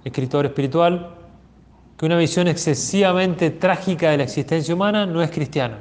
escritor 0.02 0.46
espiritual 0.46 1.14
que 1.98 2.06
una 2.06 2.16
visión 2.16 2.48
excesivamente 2.48 3.50
trágica 3.50 4.10
de 4.10 4.16
la 4.16 4.22
existencia 4.22 4.74
humana 4.74 5.04
no 5.04 5.20
es 5.20 5.30
cristiana. 5.30 5.76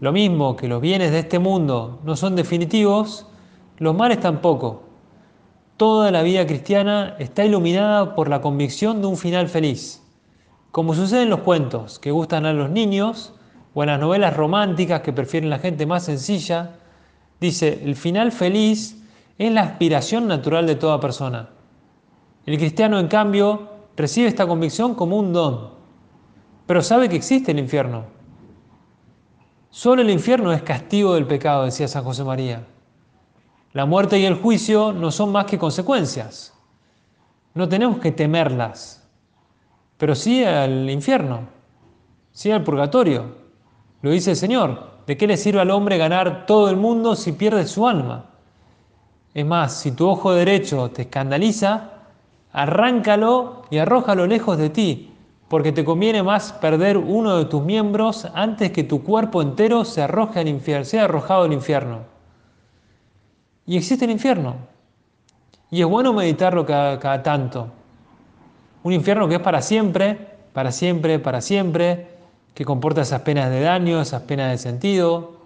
Lo 0.00 0.10
mismo 0.10 0.56
que 0.56 0.66
los 0.66 0.80
bienes 0.80 1.12
de 1.12 1.20
este 1.20 1.38
mundo 1.38 2.00
no 2.02 2.16
son 2.16 2.34
definitivos, 2.34 3.28
los 3.78 3.94
males 3.94 4.18
tampoco. 4.18 4.89
Toda 5.80 6.10
la 6.10 6.22
vida 6.22 6.46
cristiana 6.46 7.16
está 7.18 7.42
iluminada 7.42 8.14
por 8.14 8.28
la 8.28 8.42
convicción 8.42 9.00
de 9.00 9.06
un 9.06 9.16
final 9.16 9.48
feliz. 9.48 10.02
Como 10.72 10.92
sucede 10.92 11.22
en 11.22 11.30
los 11.30 11.40
cuentos 11.40 11.98
que 11.98 12.10
gustan 12.10 12.44
a 12.44 12.52
los 12.52 12.68
niños 12.68 13.32
o 13.72 13.82
en 13.82 13.86
las 13.86 13.98
novelas 13.98 14.36
románticas 14.36 15.00
que 15.00 15.14
prefieren 15.14 15.48
la 15.48 15.58
gente 15.58 15.86
más 15.86 16.04
sencilla, 16.04 16.72
dice, 17.40 17.80
el 17.82 17.96
final 17.96 18.30
feliz 18.30 19.02
es 19.38 19.52
la 19.52 19.62
aspiración 19.62 20.28
natural 20.28 20.66
de 20.66 20.74
toda 20.74 21.00
persona. 21.00 21.48
El 22.44 22.58
cristiano, 22.58 23.00
en 23.00 23.08
cambio, 23.08 23.70
recibe 23.96 24.28
esta 24.28 24.46
convicción 24.46 24.94
como 24.94 25.16
un 25.16 25.32
don, 25.32 25.70
pero 26.66 26.82
sabe 26.82 27.08
que 27.08 27.16
existe 27.16 27.52
el 27.52 27.58
infierno. 27.58 28.04
Solo 29.70 30.02
el 30.02 30.10
infierno 30.10 30.52
es 30.52 30.60
castigo 30.60 31.14
del 31.14 31.26
pecado, 31.26 31.64
decía 31.64 31.88
San 31.88 32.04
José 32.04 32.22
María. 32.22 32.66
La 33.72 33.86
muerte 33.86 34.18
y 34.18 34.24
el 34.24 34.34
juicio 34.34 34.92
no 34.92 35.12
son 35.12 35.30
más 35.30 35.46
que 35.46 35.58
consecuencias. 35.58 36.52
No 37.54 37.68
tenemos 37.68 37.98
que 37.98 38.10
temerlas, 38.10 39.08
pero 39.96 40.14
sí 40.14 40.44
al 40.44 40.90
infierno, 40.90 41.40
sí 42.32 42.50
al 42.50 42.64
purgatorio. 42.64 43.36
Lo 44.02 44.10
dice 44.10 44.32
el 44.32 44.36
Señor. 44.36 44.90
¿De 45.06 45.16
qué 45.16 45.26
le 45.26 45.36
sirve 45.36 45.60
al 45.60 45.70
hombre 45.70 45.98
ganar 45.98 46.46
todo 46.46 46.70
el 46.70 46.76
mundo 46.76 47.16
si 47.16 47.32
pierde 47.32 47.66
su 47.66 47.86
alma? 47.86 48.26
Es 49.34 49.44
más, 49.46 49.74
si 49.74 49.92
tu 49.92 50.08
ojo 50.08 50.32
derecho 50.32 50.90
te 50.90 51.02
escandaliza, 51.02 51.90
arráncalo 52.52 53.62
y 53.70 53.78
arrójalo 53.78 54.26
lejos 54.26 54.58
de 54.58 54.70
ti, 54.70 55.12
porque 55.48 55.72
te 55.72 55.84
conviene 55.84 56.22
más 56.22 56.52
perder 56.52 56.96
uno 56.96 57.36
de 57.36 57.44
tus 57.46 57.62
miembros 57.62 58.26
antes 58.34 58.70
que 58.72 58.84
tu 58.84 59.02
cuerpo 59.02 59.42
entero 59.42 59.84
se 59.84 60.02
arroje 60.02 60.40
al 60.40 60.48
infierno, 60.48 60.84
sea 60.84 61.04
arrojado 61.04 61.42
al 61.42 61.52
infierno. 61.52 62.19
Y 63.70 63.76
existe 63.76 64.04
el 64.04 64.10
infierno. 64.10 64.56
Y 65.70 65.80
es 65.80 65.86
bueno 65.86 66.12
meditarlo 66.12 66.66
cada, 66.66 67.22
tanto. 67.22 67.68
Un 68.82 68.92
infierno 68.92 69.28
que 69.28 69.36
es 69.36 69.40
para 69.40 69.62
siempre, 69.62 70.38
para 70.52 70.72
siempre, 70.72 71.20
para 71.20 71.40
siempre, 71.40 72.08
que 72.52 72.64
comporta 72.64 73.02
esas 73.02 73.20
penas 73.20 73.48
de 73.48 73.60
daño, 73.60 74.00
esas 74.00 74.22
penas 74.22 74.50
de 74.50 74.58
sentido, 74.58 75.36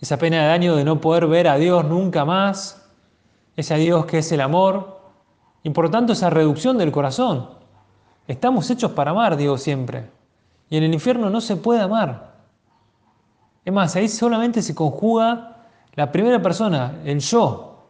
esa 0.00 0.16
pena 0.16 0.42
de 0.42 0.48
daño 0.48 0.74
de 0.74 0.82
no 0.82 1.00
poder 1.00 1.28
ver 1.28 1.46
a 1.46 1.56
Dios 1.56 1.84
nunca 1.84 2.24
más, 2.24 2.84
ese 3.54 3.76
Dios 3.76 4.04
que 4.06 4.18
es 4.18 4.32
el 4.32 4.40
amor, 4.40 5.00
y 5.62 5.70
por 5.70 5.92
tanto 5.92 6.14
esa 6.14 6.30
reducción 6.30 6.78
del 6.78 6.90
corazón. 6.90 7.48
Estamos 8.26 8.68
hechos 8.70 8.90
para 8.90 9.12
amar, 9.12 9.36
digo 9.36 9.56
siempre, 9.56 10.10
y 10.68 10.78
en 10.78 10.82
el 10.82 10.92
infierno 10.92 11.30
no 11.30 11.40
se 11.40 11.54
puede 11.54 11.80
amar. 11.80 12.32
Es 13.64 13.72
más, 13.72 13.94
ahí 13.94 14.08
solamente 14.08 14.62
se 14.62 14.74
conjuga 14.74 15.57
la 15.98 16.12
primera 16.12 16.40
persona, 16.40 17.00
el 17.04 17.18
yo, 17.18 17.88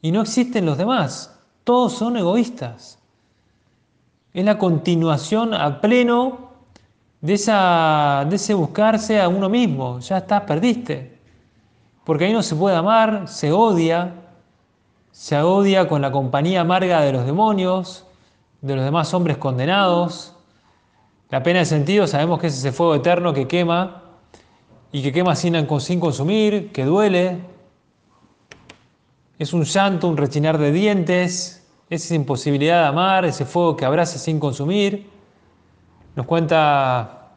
y 0.00 0.12
no 0.12 0.20
existen 0.20 0.64
los 0.64 0.78
demás. 0.78 1.36
Todos 1.64 1.92
son 1.92 2.16
egoístas. 2.16 3.00
Es 4.32 4.44
la 4.44 4.58
continuación 4.58 5.52
a 5.52 5.80
pleno 5.80 6.52
de, 7.20 7.34
esa, 7.34 8.24
de 8.30 8.36
ese 8.36 8.54
buscarse 8.54 9.20
a 9.20 9.28
uno 9.28 9.48
mismo. 9.48 9.98
Ya 9.98 10.18
estás, 10.18 10.42
perdiste. 10.42 11.18
Porque 12.04 12.26
ahí 12.26 12.32
no 12.32 12.44
se 12.44 12.54
puede 12.54 12.76
amar, 12.76 13.26
se 13.26 13.50
odia, 13.50 14.14
se 15.10 15.36
odia 15.42 15.88
con 15.88 16.00
la 16.00 16.12
compañía 16.12 16.60
amarga 16.60 17.00
de 17.00 17.12
los 17.12 17.26
demonios, 17.26 18.06
de 18.60 18.76
los 18.76 18.84
demás 18.84 19.12
hombres 19.14 19.36
condenados. 19.36 20.36
La 21.28 21.42
pena 21.42 21.58
de 21.58 21.64
sentido 21.64 22.06
sabemos 22.06 22.38
que 22.38 22.46
es 22.46 22.56
ese 22.56 22.70
fuego 22.70 22.94
eterno 22.94 23.34
que 23.34 23.48
quema 23.48 24.01
y 24.92 25.02
que 25.02 25.10
quema 25.10 25.34
sin, 25.34 25.66
consumir, 25.98 26.70
que 26.70 26.84
duele. 26.84 27.38
Es 29.38 29.54
un 29.54 29.64
llanto, 29.64 30.06
un 30.06 30.18
rechinar 30.18 30.58
de 30.58 30.70
dientes, 30.70 31.66
es 31.88 32.04
esa 32.04 32.14
imposibilidad 32.14 32.82
de 32.82 32.88
amar, 32.88 33.24
ese 33.24 33.46
fuego 33.46 33.74
que 33.74 33.86
abraza 33.86 34.18
sin 34.18 34.38
consumir. 34.38 35.10
Nos 36.14 36.26
cuenta 36.26 37.30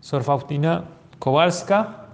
Sor 0.00 0.22
Faustina 0.22 0.84
Kowalska 1.18 2.06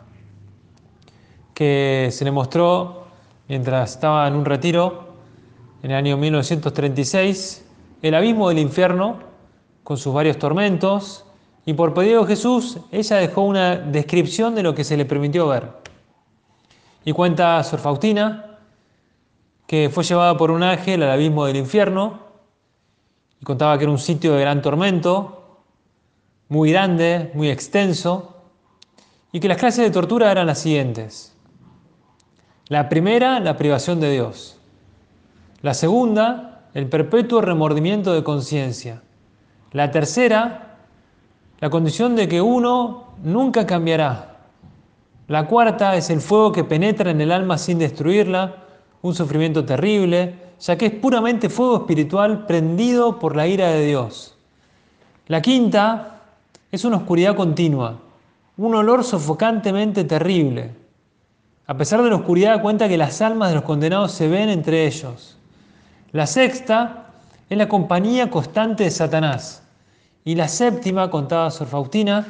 que 1.53 2.09
se 2.11 2.25
le 2.25 2.31
mostró 2.31 3.07
mientras 3.49 3.93
estaba 3.93 4.27
en 4.27 4.35
un 4.35 4.45
retiro 4.45 5.15
en 5.83 5.91
el 5.91 5.97
año 5.97 6.17
1936 6.17 7.65
el 8.03 8.15
abismo 8.15 8.49
del 8.49 8.59
infierno 8.59 9.19
con 9.85 9.97
sus 9.99 10.13
varios 10.13 10.39
tormentos 10.39 11.26
y 11.67 11.75
por 11.75 11.93
pedido 11.93 12.23
de 12.23 12.29
Jesús 12.29 12.79
ella 12.91 13.17
dejó 13.17 13.43
una 13.43 13.77
descripción 13.77 14.55
de 14.55 14.63
lo 14.63 14.75
que 14.75 14.85
se 14.85 14.97
le 14.97 15.05
permitió 15.05 15.49
ver. 15.49 15.73
Y 17.05 17.13
cuenta 17.13 17.63
Sor 17.65 17.81
Faustina 17.81 18.59
que 19.67 19.91
fue 19.91 20.05
llevada 20.05 20.37
por 20.37 20.53
un 20.53 20.63
ángel 20.63 21.03
al 21.03 21.11
abismo 21.11 21.45
del 21.45 21.57
infierno 21.57 22.21
y 23.41 23.45
contaba 23.45 23.77
que 23.77 23.85
era 23.85 23.91
un 23.91 23.99
sitio 23.99 24.35
de 24.35 24.41
gran 24.41 24.63
tormento, 24.63 25.61
muy 26.49 26.71
grande, 26.71 27.33
muy 27.35 27.51
extenso, 27.51 28.37
y 29.33 29.41
que 29.41 29.49
las 29.49 29.59
clases 29.59 29.85
de 29.85 29.91
tortura 29.91 30.31
eran 30.31 30.47
las 30.47 30.61
siguientes. 30.61 31.35
La 32.69 32.89
primera, 32.89 33.41
la 33.41 33.57
privación 33.57 34.01
de 34.01 34.13
Dios. 34.13 34.59
La 35.63 35.75
segunda, 35.75 36.69
el 36.75 36.89
perpetuo 36.89 37.41
remordimiento 37.41 38.15
de 38.15 38.23
conciencia. 38.23 39.03
La 39.73 39.91
tercera, 39.91 40.66
la 41.61 41.71
condición 41.71 42.17
de 42.17 42.29
que 42.29 42.41
uno 42.43 43.05
nunca 43.23 43.67
cambiará. 43.67 44.37
La 45.29 45.47
cuarta 45.47 45.97
es 45.97 46.11
el 46.11 46.21
fuego 46.21 46.53
que 46.53 46.65
penetra 46.65 47.11
en 47.11 47.21
el 47.21 47.33
alma 47.33 47.59
sin 47.59 47.79
destruirla, 47.79 48.57
un 49.03 49.15
sufrimiento 49.15 49.65
terrible, 49.65 50.35
ya 50.61 50.77
que 50.77 50.87
es 50.87 50.93
puramente 50.93 51.49
fuego 51.49 51.79
espiritual 51.79 52.47
prendido 52.47 53.19
por 53.19 53.37
la 53.37 53.47
ira 53.47 53.69
de 53.69 53.87
Dios. 53.87 54.37
La 55.27 55.43
quinta 55.43 56.21
es 56.71 56.85
una 56.85 56.99
oscuridad 56.99 57.35
continua, 57.35 57.99
un 58.57 58.75
olor 58.75 59.03
sofocantemente 59.03 60.05
terrible. 60.05 60.75
A 61.67 61.77
pesar 61.77 62.03
de 62.03 62.11
la 62.11 62.17
oscuridad, 62.17 62.63
cuenta 62.63 62.89
que 62.89 62.97
las 62.97 63.21
almas 63.21 63.49
de 63.49 63.57
los 63.57 63.65
condenados 63.65 64.13
se 64.13 64.29
ven 64.29 64.49
entre 64.49 64.87
ellos. 64.87 65.37
La 66.13 66.27
sexta 66.27 67.07
es 67.51 67.59
la 67.59 67.69
compañía 67.69 68.31
constante 68.31 68.85
de 68.85 68.91
Satanás. 68.91 69.66
Y 70.27 70.35
la 70.35 70.49
séptima, 70.49 71.09
contaba 71.09 71.53
Sor 71.53 71.69
Faustina, 71.69 72.27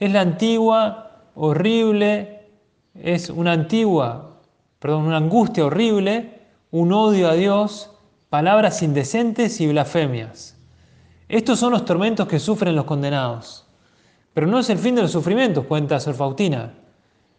es 0.00 0.12
la 0.12 0.20
antigua, 0.20 1.12
horrible, 1.36 2.48
es 2.92 3.30
una 3.30 3.52
antigua, 3.52 4.40
perdón, 4.80 5.04
una 5.04 5.18
angustia 5.18 5.64
horrible, 5.64 6.40
un 6.72 6.92
odio 6.92 7.28
a 7.28 7.34
Dios, 7.34 7.92
palabras 8.30 8.82
indecentes 8.82 9.60
y 9.60 9.68
blasfemias. 9.68 10.58
Estos 11.28 11.60
son 11.60 11.70
los 11.70 11.84
tormentos 11.84 12.26
que 12.26 12.40
sufren 12.40 12.74
los 12.74 12.84
condenados. 12.84 13.64
Pero 14.34 14.48
no 14.48 14.58
es 14.58 14.68
el 14.68 14.78
fin 14.78 14.96
de 14.96 15.02
los 15.02 15.12
sufrimientos, 15.12 15.66
cuenta 15.66 16.00
Sor 16.00 16.14
Faustina. 16.14 16.74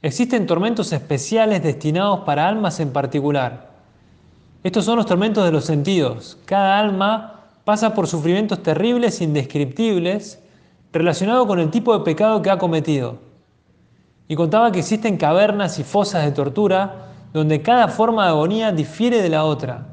Existen 0.01 0.48
tormentos 0.48 0.93
especiales 0.93 1.63
destinados 1.63 2.21
para 2.21 2.48
almas 2.48 2.79
en 2.79 2.93
particular. 2.93 3.71
Estos 4.63 4.85
son 4.85 4.96
los 4.96 5.05
tormentos 5.05 5.44
de 5.44 5.51
los 5.51 5.65
sentidos. 5.65 6.37
Cada 6.46 6.79
alma 6.79 7.40
pasa 7.63 7.93
por 7.93 8.07
sufrimientos 8.07 8.63
terribles 8.63 9.21
indescriptibles 9.21 10.39
relacionados 10.91 11.47
con 11.47 11.59
el 11.59 11.69
tipo 11.69 11.97
de 11.97 12.03
pecado 12.03 12.41
que 12.41 12.50
ha 12.50 12.57
cometido. 12.57 13.19
Y 14.27 14.35
contaba 14.35 14.71
que 14.71 14.79
existen 14.79 15.17
cavernas 15.17 15.79
y 15.79 15.83
fosas 15.83 16.25
de 16.25 16.31
tortura 16.31 17.07
donde 17.33 17.61
cada 17.61 17.87
forma 17.87 18.24
de 18.24 18.29
agonía 18.29 18.71
difiere 18.71 19.21
de 19.21 19.29
la 19.29 19.45
otra. 19.45 19.87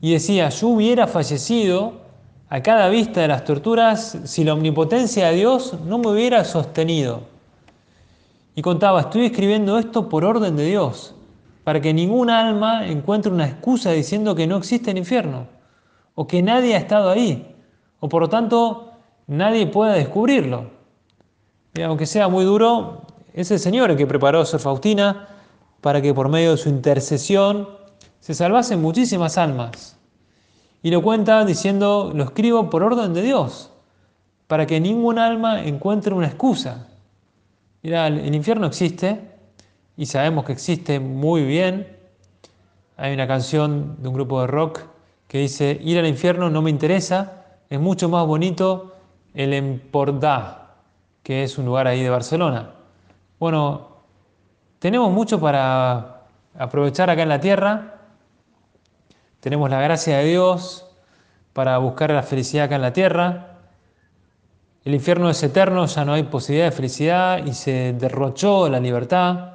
Y 0.00 0.12
decía, 0.12 0.48
yo 0.48 0.68
hubiera 0.68 1.06
fallecido 1.06 2.04
a 2.48 2.62
cada 2.62 2.88
vista 2.88 3.20
de 3.20 3.28
las 3.28 3.44
torturas 3.44 4.18
si 4.24 4.44
la 4.44 4.54
omnipotencia 4.54 5.28
de 5.28 5.36
Dios 5.36 5.74
no 5.86 5.98
me 5.98 6.08
hubiera 6.08 6.44
sostenido. 6.44 7.22
Y 8.54 8.62
contaba, 8.62 9.00
estoy 9.00 9.26
escribiendo 9.26 9.78
esto 9.78 10.08
por 10.08 10.24
orden 10.24 10.56
de 10.56 10.66
Dios, 10.66 11.14
para 11.64 11.80
que 11.80 11.92
ningún 11.92 12.30
alma 12.30 12.86
encuentre 12.86 13.32
una 13.32 13.46
excusa 13.46 13.90
diciendo 13.90 14.34
que 14.34 14.46
no 14.46 14.56
existe 14.56 14.90
el 14.92 14.98
infierno, 14.98 15.46
o 16.14 16.26
que 16.26 16.42
nadie 16.42 16.74
ha 16.74 16.78
estado 16.78 17.10
ahí, 17.10 17.54
o 18.00 18.08
por 18.08 18.22
lo 18.22 18.28
tanto 18.28 18.92
nadie 19.26 19.66
pueda 19.66 19.94
descubrirlo. 19.94 20.70
Y 21.74 21.82
aunque 21.82 22.06
sea 22.06 22.28
muy 22.28 22.44
duro, 22.44 23.02
es 23.32 23.50
el 23.50 23.58
Señor 23.58 23.90
el 23.90 23.96
que 23.96 24.06
preparó 24.06 24.40
a 24.40 24.46
Sor 24.46 24.60
Faustina 24.60 25.28
para 25.80 26.00
que 26.00 26.14
por 26.14 26.28
medio 26.28 26.52
de 26.52 26.56
su 26.56 26.68
intercesión 26.68 27.68
se 28.20 28.32
salvasen 28.32 28.80
muchísimas 28.80 29.36
almas. 29.36 29.98
Y 30.82 30.90
lo 30.90 31.02
cuenta 31.02 31.44
diciendo, 31.44 32.12
lo 32.14 32.24
escribo 32.24 32.70
por 32.70 32.82
orden 32.82 33.12
de 33.12 33.22
Dios, 33.22 33.70
para 34.46 34.66
que 34.66 34.80
ningún 34.80 35.18
alma 35.18 35.64
encuentre 35.64 36.14
una 36.14 36.26
excusa. 36.26 36.88
Mira, 37.82 38.06
el 38.06 38.34
infierno 38.34 38.66
existe 38.66 39.20
y 39.96 40.06
sabemos 40.06 40.44
que 40.44 40.52
existe 40.52 41.00
muy 41.00 41.44
bien. 41.44 41.88
Hay 42.96 43.12
una 43.12 43.26
canción 43.26 43.96
de 44.00 44.08
un 44.08 44.14
grupo 44.14 44.40
de 44.40 44.46
rock 44.46 44.80
que 45.34 45.40
dice, 45.40 45.80
ir 45.82 45.98
al 45.98 46.06
infierno 46.06 46.48
no 46.48 46.62
me 46.62 46.70
interesa, 46.70 47.46
es 47.68 47.80
mucho 47.80 48.08
más 48.08 48.24
bonito 48.24 48.94
el 49.34 49.52
Empordà, 49.52 50.76
que 51.24 51.42
es 51.42 51.58
un 51.58 51.66
lugar 51.66 51.88
ahí 51.88 52.04
de 52.04 52.08
Barcelona. 52.08 52.70
Bueno, 53.40 53.96
tenemos 54.78 55.10
mucho 55.10 55.40
para 55.40 56.22
aprovechar 56.56 57.10
acá 57.10 57.24
en 57.24 57.30
la 57.30 57.40
tierra, 57.40 57.96
tenemos 59.40 59.68
la 59.68 59.80
gracia 59.80 60.18
de 60.18 60.26
Dios 60.26 60.88
para 61.52 61.78
buscar 61.78 62.12
la 62.12 62.22
felicidad 62.22 62.66
acá 62.66 62.76
en 62.76 62.82
la 62.82 62.92
tierra. 62.92 63.58
El 64.84 64.94
infierno 64.94 65.28
es 65.30 65.42
eterno, 65.42 65.86
ya 65.86 66.04
no 66.04 66.12
hay 66.12 66.22
posibilidad 66.22 66.66
de 66.66 66.76
felicidad 66.76 67.44
y 67.44 67.54
se 67.54 67.92
derrochó 67.94 68.68
la 68.68 68.78
libertad. 68.78 69.54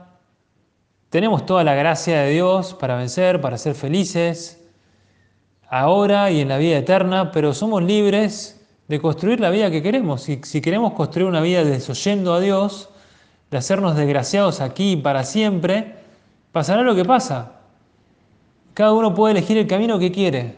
Tenemos 1.10 1.46
toda 1.46 1.64
la 1.64 1.74
gracia 1.74 2.24
de 2.24 2.32
Dios 2.32 2.74
para 2.74 2.98
vencer, 2.98 3.40
para 3.40 3.58
ser 3.58 3.76
felices, 3.76 4.59
ahora 5.70 6.32
y 6.32 6.42
en 6.42 6.50
la 6.50 6.58
vida 6.58 6.78
eterna, 6.78 7.32
pero 7.32 7.54
somos 7.54 7.84
libres 7.84 8.60
de 8.88 9.00
construir 9.00 9.40
la 9.40 9.50
vida 9.50 9.70
que 9.70 9.84
queremos. 9.84 10.28
Y 10.30 10.42
si 10.44 10.62
queremos 10.62 10.94
construir 10.94 11.28
una 11.28 11.42
vida 11.42 11.64
desoyendo 11.64 12.34
a 12.34 12.40
Dios, 12.40 12.90
de 13.52 13.58
hacernos 13.58 13.96
desgraciados 13.96 14.62
aquí 14.62 14.96
para 14.96 15.24
siempre, 15.24 15.96
pasará 16.52 16.82
lo 16.82 16.96
que 16.96 17.06
pasa. 17.06 17.54
Cada 18.74 18.94
uno 18.94 19.14
puede 19.14 19.34
elegir 19.34 19.58
el 19.58 19.68
camino 19.68 20.00
que 20.00 20.12
quiere, 20.12 20.56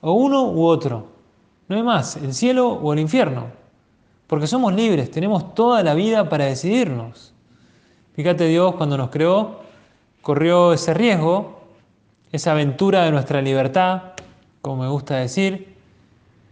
o 0.00 0.12
uno 0.12 0.50
u 0.50 0.64
otro. 0.64 1.08
No 1.68 1.76
hay 1.76 1.82
más, 1.82 2.16
el 2.16 2.32
cielo 2.32 2.68
o 2.72 2.92
el 2.92 2.98
infierno. 3.00 3.46
Porque 4.26 4.46
somos 4.46 4.72
libres, 4.74 5.10
tenemos 5.10 5.54
toda 5.54 5.82
la 5.82 5.94
vida 5.94 6.28
para 6.28 6.46
decidirnos. 6.46 7.32
Fíjate 8.14 8.46
Dios 8.46 8.74
cuando 8.74 8.96
nos 8.96 9.10
creó, 9.10 9.60
corrió 10.22 10.72
ese 10.72 10.94
riesgo, 10.94 11.60
esa 12.32 12.52
aventura 12.52 13.04
de 13.04 13.10
nuestra 13.10 13.40
libertad, 13.42 14.14
como 14.68 14.82
me 14.82 14.88
gusta 14.90 15.16
decir. 15.16 15.74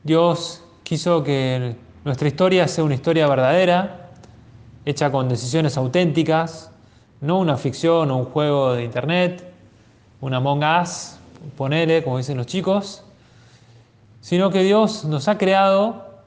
Dios 0.02 0.64
quiso 0.84 1.22
que 1.22 1.76
nuestra 2.02 2.26
historia 2.26 2.66
sea 2.66 2.82
una 2.82 2.94
historia 2.94 3.28
verdadera, 3.28 4.08
hecha 4.86 5.12
con 5.12 5.28
decisiones 5.28 5.76
auténticas, 5.76 6.70
no 7.20 7.38
una 7.38 7.58
ficción 7.58 8.10
o 8.10 8.16
un 8.16 8.24
juego 8.24 8.72
de 8.72 8.84
internet, 8.84 9.44
una 10.22 10.38
Among 10.38 10.64
Us, 10.64 11.18
ponele, 11.58 12.02
como 12.02 12.16
dicen 12.16 12.38
los 12.38 12.46
chicos, 12.46 13.04
sino 14.22 14.48
que 14.48 14.62
Dios 14.62 15.04
nos 15.04 15.28
ha 15.28 15.36
creado 15.36 16.22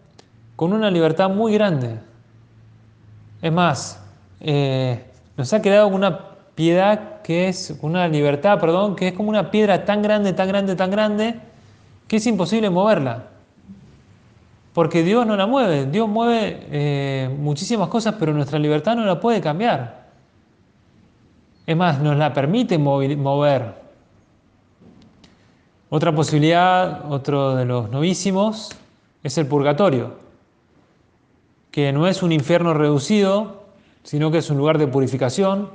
con 0.56 0.74
una 0.74 0.92
libertad 0.92 1.32
muy 1.32 1.54
grande. 1.54 1.98
Es 3.42 3.52
más, 3.52 4.00
eh, 4.42 5.06
nos 5.38 5.52
ha 5.54 5.60
creado 5.64 5.88
con 5.88 5.96
una 5.96 6.20
piedad 6.54 7.24
que 7.24 7.48
es, 7.48 7.76
una 7.82 8.08
libertad, 8.08 8.60
perdón, 8.60 8.96
que 8.96 9.08
es 9.08 9.14
como 9.14 9.30
una 9.30 9.50
piedra 9.50 9.86
tan 9.86 10.04
grande, 10.04 10.34
tan 10.34 10.48
grande, 10.50 10.76
tan 10.76 10.92
grande, 10.92 11.49
que 12.10 12.18
es 12.18 12.28
imposible 12.28 12.70
moverla. 12.70 13.28
Porque 14.74 15.04
Dios 15.04 15.26
no 15.26 15.38
la 15.38 15.46
mueve, 15.46 15.86
Dios 15.86 16.10
mueve 16.10 16.68
eh, 16.72 17.36
muchísimas 17.40 17.88
cosas, 17.88 18.16
pero 18.20 18.34
nuestra 18.34 18.60
libertad 18.60 18.96
no 18.96 19.06
la 19.06 19.20
puede 19.20 19.40
cambiar. 19.40 20.10
Es 21.66 21.78
más, 21.78 22.00
nos 22.00 22.18
la 22.18 22.34
permite 22.34 22.80
mover. 22.80 23.76
Otra 25.90 26.14
posibilidad, 26.14 27.12
otro 27.12 27.56
de 27.56 27.66
los 27.66 27.92
novísimos, 27.92 28.70
es 29.24 29.38
el 29.38 29.46
purgatorio. 29.46 30.18
que 31.72 31.94
no 31.94 32.08
es 32.08 32.24
un 32.24 32.32
infierno 32.32 32.74
reducido, 32.74 33.66
sino 34.04 34.32
que 34.32 34.40
es 34.40 34.50
un 34.50 34.58
lugar 34.58 34.80
de 34.80 34.88
purificación, 34.88 35.70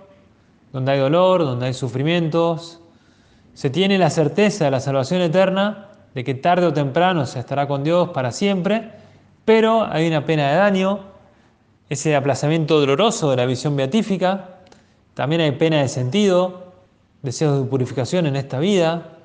donde 0.72 0.90
hay 0.90 0.98
dolor, 0.98 1.42
donde 1.42 1.66
hay 1.66 1.74
sufrimientos. 1.74 2.80
Se 3.52 3.70
tiene 3.70 3.96
la 3.98 4.10
certeza 4.10 4.64
de 4.64 4.72
la 4.72 4.80
salvación 4.80 5.20
eterna, 5.20 5.93
de 6.14 6.24
que 6.24 6.34
tarde 6.34 6.66
o 6.66 6.72
temprano 6.72 7.26
se 7.26 7.40
estará 7.40 7.66
con 7.66 7.82
Dios 7.82 8.10
para 8.10 8.30
siempre, 8.30 8.92
pero 9.44 9.84
hay 9.84 10.06
una 10.06 10.24
pena 10.24 10.50
de 10.50 10.56
daño, 10.56 11.00
ese 11.88 12.16
aplazamiento 12.16 12.78
doloroso 12.80 13.30
de 13.30 13.36
la 13.36 13.46
visión 13.46 13.76
beatífica, 13.76 14.60
también 15.14 15.40
hay 15.42 15.52
pena 15.52 15.80
de 15.80 15.88
sentido, 15.88 16.72
deseos 17.22 17.62
de 17.62 17.68
purificación 17.68 18.26
en 18.26 18.36
esta 18.36 18.58
vida. 18.58 19.18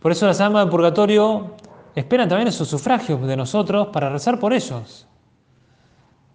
Por 0.00 0.12
eso 0.12 0.26
las 0.26 0.40
almas 0.40 0.64
del 0.64 0.70
purgatorio 0.70 1.54
esperan 1.94 2.28
también 2.28 2.48
esos 2.48 2.68
sufragios 2.68 3.26
de 3.26 3.36
nosotros 3.36 3.88
para 3.88 4.08
rezar 4.08 4.38
por 4.38 4.52
ellos. 4.52 5.06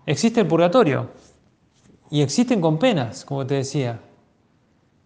Existe 0.06 0.42
el 0.42 0.48
purgatorio 0.48 1.10
y 2.10 2.22
existen 2.22 2.62
con 2.62 2.78
penas, 2.78 3.26
como 3.26 3.46
te 3.46 3.56
decía. 3.56 4.00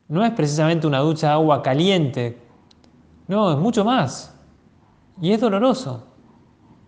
No 0.08 0.26
es 0.26 0.32
precisamente 0.32 0.88
una 0.88 1.00
ducha 1.00 1.28
de 1.28 1.34
agua 1.34 1.62
caliente, 1.62 2.38
no, 3.28 3.52
es 3.52 3.58
mucho 3.58 3.84
más. 3.84 4.34
Y 5.22 5.32
es 5.32 5.42
doloroso. 5.42 6.06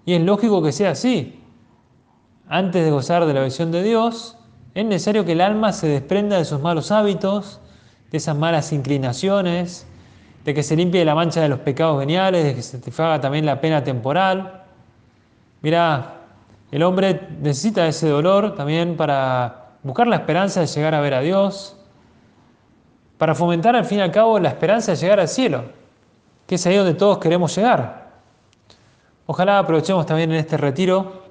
Y 0.05 0.13
es 0.13 0.21
lógico 0.21 0.61
que 0.61 0.71
sea 0.71 0.91
así. 0.91 1.43
Antes 2.47 2.83
de 2.83 2.91
gozar 2.91 3.25
de 3.25 3.33
la 3.33 3.43
visión 3.43 3.71
de 3.71 3.83
Dios, 3.83 4.37
es 4.73 4.85
necesario 4.85 5.25
que 5.25 5.33
el 5.33 5.41
alma 5.41 5.73
se 5.73 5.87
desprenda 5.87 6.37
de 6.37 6.45
sus 6.45 6.61
malos 6.61 6.91
hábitos, 6.91 7.59
de 8.11 8.17
esas 8.17 8.35
malas 8.35 8.71
inclinaciones, 8.71 9.87
de 10.45 10.53
que 10.53 10.63
se 10.63 10.75
limpie 10.75 11.03
la 11.05 11.15
mancha 11.15 11.41
de 11.41 11.49
los 11.49 11.59
pecados 11.59 11.99
veniales, 11.99 12.43
de 12.43 12.55
que 12.55 12.61
se 12.61 12.77
satisfaga 12.77 13.19
también 13.21 13.45
la 13.45 13.61
pena 13.61 13.83
temporal. 13.83 14.63
Mira, 15.61 16.15
el 16.71 16.83
hombre 16.83 17.27
necesita 17.41 17.87
ese 17.87 18.09
dolor 18.09 18.55
también 18.55 18.95
para 18.95 19.73
buscar 19.83 20.07
la 20.07 20.17
esperanza 20.17 20.61
de 20.61 20.67
llegar 20.67 20.95
a 20.95 21.01
ver 21.01 21.13
a 21.13 21.21
Dios, 21.21 21.77
para 23.17 23.35
fomentar 23.35 23.75
al 23.75 23.85
fin 23.85 23.99
y 23.99 24.01
al 24.01 24.11
cabo 24.11 24.39
la 24.39 24.49
esperanza 24.49 24.93
de 24.93 24.97
llegar 24.97 25.19
al 25.19 25.27
cielo, 25.27 25.65
que 26.47 26.55
es 26.55 26.65
ahí 26.65 26.77
donde 26.77 26.93
todos 26.93 27.17
queremos 27.17 27.55
llegar. 27.55 27.98
Ojalá 29.31 29.59
aprovechemos 29.59 30.07
también 30.07 30.31
en 30.31 30.37
este 30.37 30.57
retiro 30.57 31.21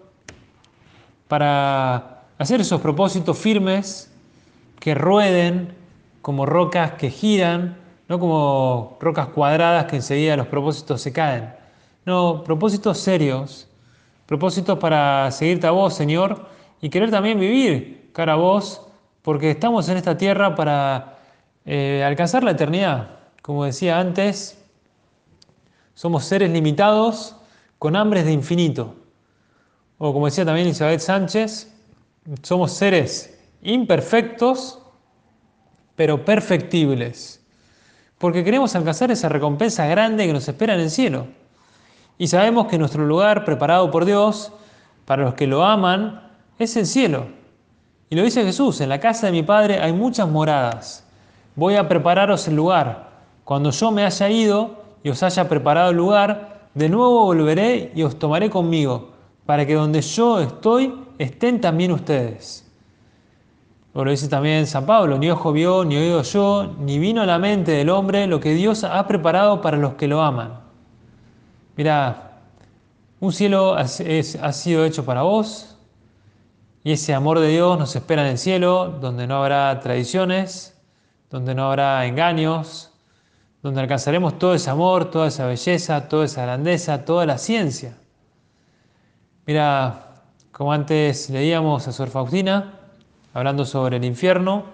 para 1.26 2.22
hacer 2.38 2.61
esos 2.61 2.80
propósitos 2.80 3.37
firmes 3.37 4.08
que 4.78 4.94
rueden 4.94 5.74
como 6.22 6.46
rocas 6.46 6.92
que 6.92 7.11
giran, 7.11 7.76
no 8.06 8.20
como 8.20 8.96
rocas 9.00 9.26
cuadradas 9.30 9.87
que 9.87 9.96
enseguida 9.96 10.37
los 10.37 10.46
propósitos 10.46 11.02
se 11.02 11.12
caen. 11.12 11.52
No, 12.04 12.44
propósitos 12.44 12.98
serios, 12.98 13.66
propósitos 14.26 14.78
para 14.78 15.28
seguirte 15.32 15.66
a 15.66 15.72
vos, 15.72 15.92
Señor, 15.92 16.46
y 16.80 16.90
querer 16.90 17.11
también 17.11 17.40
vivir 17.40 18.11
cara 18.12 18.34
a 18.34 18.37
vos, 18.37 18.80
porque 19.22 19.50
estamos 19.50 19.88
en 19.88 19.96
esta 19.96 20.16
tierra 20.16 20.54
para 20.54 21.18
eh, 21.64 22.04
alcanzar 22.06 22.44
la 22.44 22.52
eternidad. 22.52 23.08
Como 23.42 23.64
decía 23.64 23.98
antes, 23.98 24.56
somos 25.94 26.26
seres 26.26 26.48
limitados 26.52 27.34
con 27.78 27.96
hambres 27.96 28.24
de 28.24 28.32
infinito. 28.32 28.94
O 29.98 30.12
como 30.12 30.26
decía 30.26 30.44
también 30.44 30.68
Isabel 30.68 31.00
Sánchez, 31.00 31.74
somos 32.42 32.72
seres 32.72 33.38
imperfectos, 33.62 34.80
pero 35.96 36.24
perfectibles. 36.24 37.44
Porque 38.18 38.44
queremos 38.44 38.74
alcanzar 38.74 39.10
esa 39.10 39.28
recompensa 39.28 39.86
grande 39.86 40.26
que 40.26 40.32
nos 40.32 40.48
espera 40.48 40.74
en 40.74 40.80
el 40.80 40.90
cielo. 40.90 41.26
Y 42.18 42.26
sabemos 42.28 42.66
que 42.66 42.78
nuestro 42.78 43.06
lugar 43.06 43.44
preparado 43.44 43.90
por 43.90 44.04
Dios, 44.04 44.52
para 45.04 45.22
los 45.22 45.34
que 45.34 45.46
lo 45.46 45.64
aman, 45.64 46.32
es 46.58 46.76
el 46.76 46.86
cielo. 46.86 47.26
Y 48.10 48.16
lo 48.16 48.22
dice 48.22 48.44
Jesús, 48.44 48.80
en 48.80 48.88
la 48.88 49.00
casa 49.00 49.26
de 49.26 49.32
mi 49.32 49.42
Padre 49.42 49.80
hay 49.80 49.92
muchas 49.92 50.28
moradas. 50.28 51.04
Voy 51.54 51.76
a 51.76 51.88
prepararos 51.88 52.48
el 52.48 52.56
lugar. 52.56 53.08
Cuando 53.44 53.70
yo 53.70 53.90
me 53.90 54.04
haya 54.04 54.28
ido 54.30 54.84
y 55.02 55.10
os 55.10 55.22
haya 55.22 55.48
preparado 55.48 55.90
el 55.90 55.96
lugar, 55.96 56.47
de 56.74 56.88
nuevo 56.88 57.24
volveré 57.24 57.92
y 57.94 58.02
os 58.02 58.18
tomaré 58.18 58.50
conmigo, 58.50 59.11
para 59.46 59.66
que 59.66 59.74
donde 59.74 60.00
yo 60.00 60.40
estoy, 60.40 60.94
estén 61.18 61.61
también 61.61 61.92
ustedes. 61.92 62.64
Lo 63.94 64.09
dice 64.09 64.28
también 64.28 64.66
San 64.66 64.87
Pablo, 64.87 65.18
ni 65.18 65.28
ojo 65.31 65.52
vio, 65.52 65.85
ni 65.85 65.96
oído 65.96 66.22
yo, 66.22 66.74
ni 66.78 66.98
vino 66.98 67.22
a 67.22 67.26
la 67.26 67.38
mente 67.38 67.72
del 67.72 67.90
hombre 67.90 68.26
lo 68.26 68.38
que 68.38 68.54
Dios 68.54 68.85
ha 68.85 69.07
preparado 69.09 69.61
para 69.61 69.76
los 69.76 69.94
que 69.94 70.07
lo 70.07 70.22
aman. 70.22 70.61
Mira, 71.76 72.38
un 73.18 73.33
cielo 73.33 73.74
ha 73.74 73.88
sido 73.88 74.85
hecho 74.85 75.04
para 75.04 75.22
vos 75.22 75.76
y 76.85 76.92
ese 76.92 77.12
amor 77.12 77.40
de 77.40 77.48
Dios 77.48 77.78
nos 77.78 77.96
espera 77.96 78.22
en 78.22 78.28
el 78.28 78.38
cielo, 78.38 78.96
donde 79.00 79.26
no 79.26 79.42
habrá 79.42 79.81
tradiciones, 79.81 80.81
donde 81.28 81.54
no 81.54 81.68
habrá 81.68 82.07
engaños, 82.07 82.88
donde 83.68 83.83
alcanzaremos 83.83 84.38
todo 84.38 84.54
ese 84.54 84.70
amor, 84.70 85.11
toda 85.11 85.26
esa 85.28 85.44
belleza, 85.44 86.09
toda 86.09 86.24
esa 86.24 86.40
grandeza, 86.40 87.04
toda 87.04 87.26
la 87.26 87.37
ciencia. 87.37 87.98
Mira, 89.44 90.22
como 90.52 90.72
antes 90.72 91.28
leíamos 91.28 91.87
a 91.87 91.92
Sor 91.92 92.09
Faustina, 92.09 92.78
hablando 93.35 93.66
sobre 93.66 93.98
el 93.98 94.07
infierno, 94.07 94.64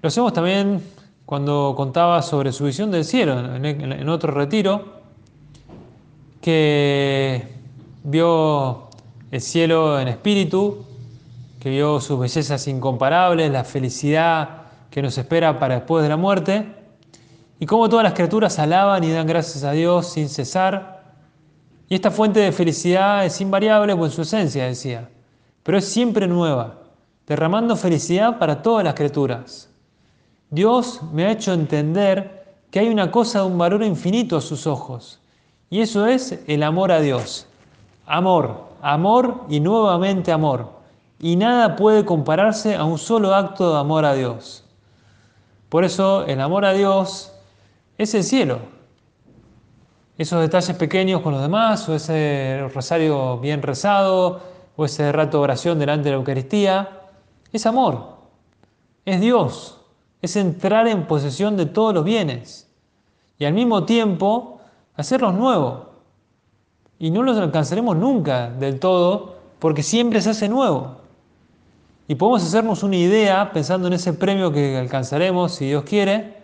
lo 0.00 0.06
hacemos 0.06 0.32
también 0.32 0.82
cuando 1.26 1.74
contaba 1.76 2.22
sobre 2.22 2.50
su 2.52 2.64
visión 2.64 2.90
del 2.90 3.04
cielo 3.04 3.56
en, 3.56 4.08
otro 4.08 4.32
retiro, 4.32 5.02
que 6.40 7.46
vio 8.04 8.88
el 9.30 9.40
cielo 9.42 10.00
en 10.00 10.08
espíritu, 10.08 10.86
que 11.60 11.68
vio 11.68 12.00
sus 12.00 12.18
bellezas 12.18 12.66
incomparables, 12.68 13.50
la 13.50 13.64
felicidad 13.64 14.62
que 14.90 15.02
nos 15.02 15.18
espera 15.18 15.58
para 15.58 15.74
después 15.74 16.02
de 16.02 16.08
la 16.08 16.16
muerte, 16.16 16.81
y 17.62 17.66
cómo 17.66 17.88
todas 17.88 18.02
las 18.02 18.14
criaturas 18.14 18.58
alaban 18.58 19.04
y 19.04 19.12
dan 19.12 19.24
gracias 19.24 19.62
a 19.62 19.70
Dios 19.70 20.08
sin 20.08 20.28
cesar, 20.28 21.14
y 21.88 21.94
esta 21.94 22.10
fuente 22.10 22.40
de 22.40 22.50
felicidad 22.50 23.24
es 23.24 23.40
invariable 23.40 23.94
por 23.94 24.10
su 24.10 24.22
esencia, 24.22 24.66
decía, 24.66 25.08
pero 25.62 25.78
es 25.78 25.84
siempre 25.84 26.26
nueva, 26.26 26.80
derramando 27.24 27.76
felicidad 27.76 28.36
para 28.40 28.62
todas 28.62 28.82
las 28.82 28.94
criaturas. 28.94 29.70
Dios 30.50 31.02
me 31.12 31.24
ha 31.24 31.30
hecho 31.30 31.52
entender 31.52 32.56
que 32.72 32.80
hay 32.80 32.88
una 32.88 33.12
cosa 33.12 33.38
de 33.38 33.46
un 33.46 33.58
valor 33.58 33.84
infinito 33.84 34.38
a 34.38 34.40
sus 34.40 34.66
ojos, 34.66 35.20
y 35.70 35.82
eso 35.82 36.04
es 36.06 36.40
el 36.48 36.64
amor 36.64 36.90
a 36.90 37.00
Dios. 37.00 37.46
Amor, 38.06 38.70
amor 38.82 39.44
y 39.48 39.60
nuevamente 39.60 40.32
amor. 40.32 40.68
Y 41.20 41.36
nada 41.36 41.76
puede 41.76 42.04
compararse 42.04 42.74
a 42.74 42.82
un 42.82 42.98
solo 42.98 43.36
acto 43.36 43.72
de 43.72 43.78
amor 43.78 44.04
a 44.04 44.14
Dios. 44.14 44.64
Por 45.68 45.84
eso 45.84 46.24
el 46.24 46.40
amor 46.40 46.64
a 46.64 46.72
Dios 46.72 47.31
es 47.98 48.14
el 48.14 48.24
cielo, 48.24 48.58
esos 50.18 50.40
detalles 50.40 50.76
pequeños 50.76 51.22
con 51.22 51.32
los 51.32 51.42
demás, 51.42 51.88
o 51.88 51.94
ese 51.94 52.68
rosario 52.72 53.38
bien 53.38 53.62
rezado, 53.62 54.40
o 54.76 54.84
ese 54.84 55.10
rato 55.12 55.38
de 55.38 55.44
oración 55.44 55.78
delante 55.78 56.04
de 56.04 56.10
la 56.12 56.16
Eucaristía, 56.18 57.00
es 57.52 57.66
amor, 57.66 58.16
es 59.04 59.20
Dios, 59.20 59.80
es 60.20 60.36
entrar 60.36 60.86
en 60.86 61.06
posesión 61.06 61.56
de 61.56 61.66
todos 61.66 61.92
los 61.94 62.04
bienes 62.04 62.70
y 63.38 63.44
al 63.44 63.54
mismo 63.54 63.84
tiempo 63.84 64.60
hacerlos 64.94 65.34
nuevos. 65.34 65.88
Y 66.98 67.10
no 67.10 67.22
los 67.22 67.36
alcanzaremos 67.36 67.96
nunca 67.96 68.50
del 68.50 68.78
todo 68.78 69.36
porque 69.58 69.82
siempre 69.82 70.20
se 70.20 70.30
hace 70.30 70.48
nuevo. 70.48 70.96
Y 72.06 72.14
podemos 72.14 72.44
hacernos 72.44 72.82
una 72.82 72.96
idea 72.96 73.52
pensando 73.52 73.88
en 73.88 73.94
ese 73.94 74.12
premio 74.12 74.52
que 74.52 74.76
alcanzaremos 74.76 75.52
si 75.52 75.66
Dios 75.66 75.82
quiere, 75.82 76.41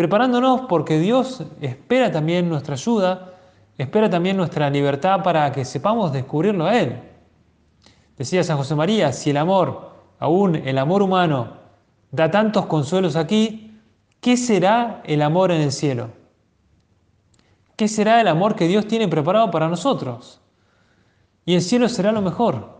preparándonos 0.00 0.62
porque 0.62 0.98
Dios 0.98 1.44
espera 1.60 2.10
también 2.10 2.48
nuestra 2.48 2.72
ayuda, 2.72 3.34
espera 3.76 4.08
también 4.08 4.34
nuestra 4.34 4.70
libertad 4.70 5.22
para 5.22 5.52
que 5.52 5.62
sepamos 5.66 6.10
descubrirlo 6.10 6.64
a 6.64 6.78
Él. 6.78 7.02
Decía 8.16 8.42
San 8.42 8.56
José 8.56 8.74
María, 8.74 9.12
si 9.12 9.28
el 9.28 9.36
amor, 9.36 9.90
aún 10.18 10.56
el 10.56 10.78
amor 10.78 11.02
humano, 11.02 11.52
da 12.10 12.30
tantos 12.30 12.64
consuelos 12.64 13.14
aquí, 13.14 13.78
¿qué 14.22 14.38
será 14.38 15.02
el 15.04 15.20
amor 15.20 15.50
en 15.50 15.60
el 15.60 15.70
cielo? 15.70 16.08
¿Qué 17.76 17.86
será 17.86 18.22
el 18.22 18.28
amor 18.28 18.56
que 18.56 18.68
Dios 18.68 18.86
tiene 18.86 19.06
preparado 19.06 19.50
para 19.50 19.68
nosotros? 19.68 20.40
Y 21.44 21.56
el 21.56 21.60
cielo 21.60 21.90
será 21.90 22.10
lo 22.10 22.22
mejor. 22.22 22.70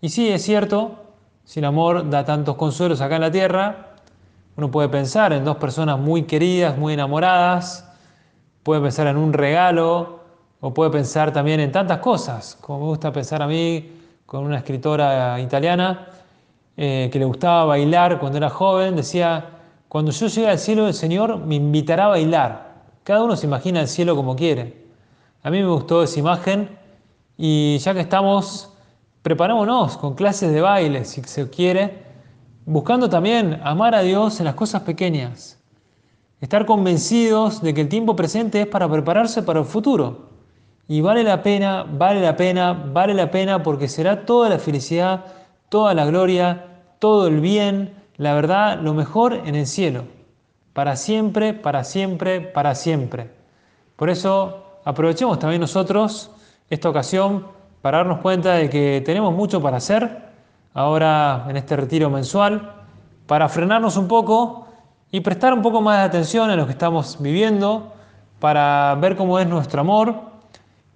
Y 0.00 0.08
sí, 0.08 0.28
es 0.28 0.42
cierto, 0.42 1.04
si 1.44 1.60
el 1.60 1.66
amor 1.66 2.10
da 2.10 2.24
tantos 2.24 2.56
consuelos 2.56 3.00
acá 3.00 3.14
en 3.14 3.22
la 3.22 3.30
tierra, 3.30 3.89
uno 4.60 4.70
puede 4.70 4.90
pensar 4.90 5.32
en 5.32 5.42
dos 5.42 5.56
personas 5.56 5.98
muy 5.98 6.24
queridas, 6.24 6.76
muy 6.76 6.92
enamoradas, 6.92 7.90
puede 8.62 8.82
pensar 8.82 9.06
en 9.06 9.16
un 9.16 9.32
regalo 9.32 10.20
o 10.60 10.74
puede 10.74 10.90
pensar 10.90 11.32
también 11.32 11.60
en 11.60 11.72
tantas 11.72 11.98
cosas, 12.00 12.58
como 12.60 12.80
me 12.80 12.84
gusta 12.84 13.10
pensar 13.10 13.40
a 13.40 13.46
mí 13.46 13.90
con 14.26 14.44
una 14.44 14.58
escritora 14.58 15.40
italiana 15.40 16.08
eh, 16.76 17.08
que 17.10 17.18
le 17.18 17.24
gustaba 17.24 17.64
bailar 17.64 18.20
cuando 18.20 18.36
era 18.36 18.50
joven, 18.50 18.96
decía, 18.96 19.46
cuando 19.88 20.10
yo 20.10 20.26
llegue 20.26 20.50
al 20.50 20.58
cielo 20.58 20.86
el 20.86 20.94
Señor 20.94 21.38
me 21.38 21.54
invitará 21.54 22.04
a 22.04 22.08
bailar. 22.08 22.74
Cada 23.02 23.24
uno 23.24 23.36
se 23.36 23.46
imagina 23.46 23.80
el 23.80 23.88
cielo 23.88 24.14
como 24.14 24.36
quiere. 24.36 24.84
A 25.42 25.48
mí 25.48 25.62
me 25.62 25.68
gustó 25.68 26.02
esa 26.02 26.18
imagen 26.18 26.68
y 27.38 27.78
ya 27.78 27.94
que 27.94 28.00
estamos 28.00 28.70
Preparémonos 29.22 29.98
con 29.98 30.14
clases 30.14 30.50
de 30.50 30.62
baile, 30.62 31.04
si 31.04 31.22
se 31.22 31.50
quiere, 31.50 32.09
buscando 32.64 33.08
también 33.08 33.60
amar 33.64 33.94
a 33.94 34.02
Dios 34.02 34.38
en 34.40 34.46
las 34.46 34.54
cosas 34.54 34.82
pequeñas. 34.82 35.58
Estar 36.40 36.66
convencidos 36.66 37.60
de 37.60 37.74
que 37.74 37.82
el 37.82 37.88
tiempo 37.88 38.16
presente 38.16 38.62
es 38.62 38.66
para 38.66 38.88
prepararse 38.88 39.42
para 39.42 39.60
el 39.60 39.66
futuro. 39.66 40.30
Y 40.88 41.00
vale 41.02 41.22
la 41.22 41.42
pena, 41.42 41.84
vale 41.84 42.20
la 42.20 42.36
pena, 42.36 42.72
vale 42.72 43.14
la 43.14 43.30
pena 43.30 43.62
porque 43.62 43.88
será 43.88 44.24
toda 44.24 44.48
la 44.48 44.58
felicidad, 44.58 45.24
toda 45.68 45.94
la 45.94 46.06
gloria, 46.06 46.66
todo 46.98 47.26
el 47.26 47.40
bien, 47.40 47.94
la 48.16 48.34
verdad, 48.34 48.80
lo 48.80 48.94
mejor 48.94 49.34
en 49.44 49.54
el 49.54 49.66
cielo. 49.66 50.04
Para 50.72 50.96
siempre, 50.96 51.52
para 51.54 51.84
siempre, 51.84 52.40
para 52.40 52.74
siempre. 52.74 53.30
Por 53.96 54.10
eso 54.10 54.64
aprovechemos 54.84 55.38
también 55.38 55.60
nosotros 55.60 56.30
esta 56.70 56.88
ocasión 56.88 57.46
para 57.82 57.98
darnos 57.98 58.20
cuenta 58.20 58.54
de 58.54 58.70
que 58.70 59.02
tenemos 59.04 59.34
mucho 59.34 59.60
para 59.60 59.76
hacer 59.76 60.29
ahora 60.74 61.46
en 61.48 61.56
este 61.56 61.76
retiro 61.76 62.10
mensual, 62.10 62.72
para 63.26 63.48
frenarnos 63.48 63.96
un 63.96 64.08
poco 64.08 64.66
y 65.10 65.20
prestar 65.20 65.52
un 65.52 65.62
poco 65.62 65.80
más 65.80 65.98
de 65.98 66.04
atención 66.04 66.50
a 66.50 66.56
lo 66.56 66.66
que 66.66 66.72
estamos 66.72 67.16
viviendo, 67.20 67.92
para 68.38 68.96
ver 69.00 69.16
cómo 69.16 69.38
es 69.38 69.46
nuestro 69.46 69.80
amor, 69.82 70.14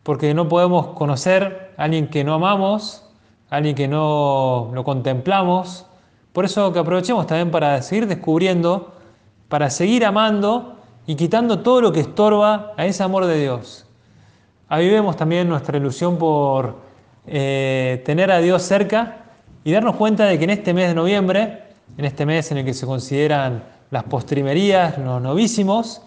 porque 0.02 0.34
no 0.34 0.48
podemos 0.48 0.88
conocer 0.88 1.74
a 1.76 1.84
alguien 1.84 2.08
que 2.08 2.24
no 2.24 2.34
amamos, 2.34 3.04
a 3.50 3.56
alguien 3.56 3.74
que 3.74 3.88
no 3.88 4.70
lo 4.72 4.84
contemplamos. 4.84 5.86
Por 6.32 6.44
eso 6.44 6.72
que 6.72 6.78
aprovechemos 6.78 7.26
también 7.26 7.50
para 7.50 7.80
seguir 7.82 8.06
descubriendo, 8.06 8.94
para 9.48 9.70
seguir 9.70 10.04
amando 10.04 10.76
y 11.06 11.16
quitando 11.16 11.60
todo 11.60 11.80
lo 11.80 11.92
que 11.92 12.00
estorba 12.00 12.72
a 12.76 12.86
ese 12.86 13.02
amor 13.02 13.26
de 13.26 13.40
Dios. 13.40 13.86
Avivemos 14.68 15.16
también 15.16 15.48
nuestra 15.48 15.76
ilusión 15.76 16.16
por 16.16 16.76
eh, 17.26 18.02
tener 18.04 18.30
a 18.32 18.38
Dios 18.38 18.62
cerca 18.62 19.23
y 19.64 19.72
darnos 19.72 19.96
cuenta 19.96 20.26
de 20.26 20.38
que 20.38 20.44
en 20.44 20.50
este 20.50 20.74
mes 20.74 20.88
de 20.88 20.94
noviembre, 20.94 21.62
en 21.96 22.04
este 22.04 22.26
mes 22.26 22.50
en 22.52 22.58
el 22.58 22.64
que 22.64 22.74
se 22.74 22.84
consideran 22.84 23.64
las 23.90 24.04
postrimerías, 24.04 24.98
los 24.98 25.22
novísimos, 25.22 26.02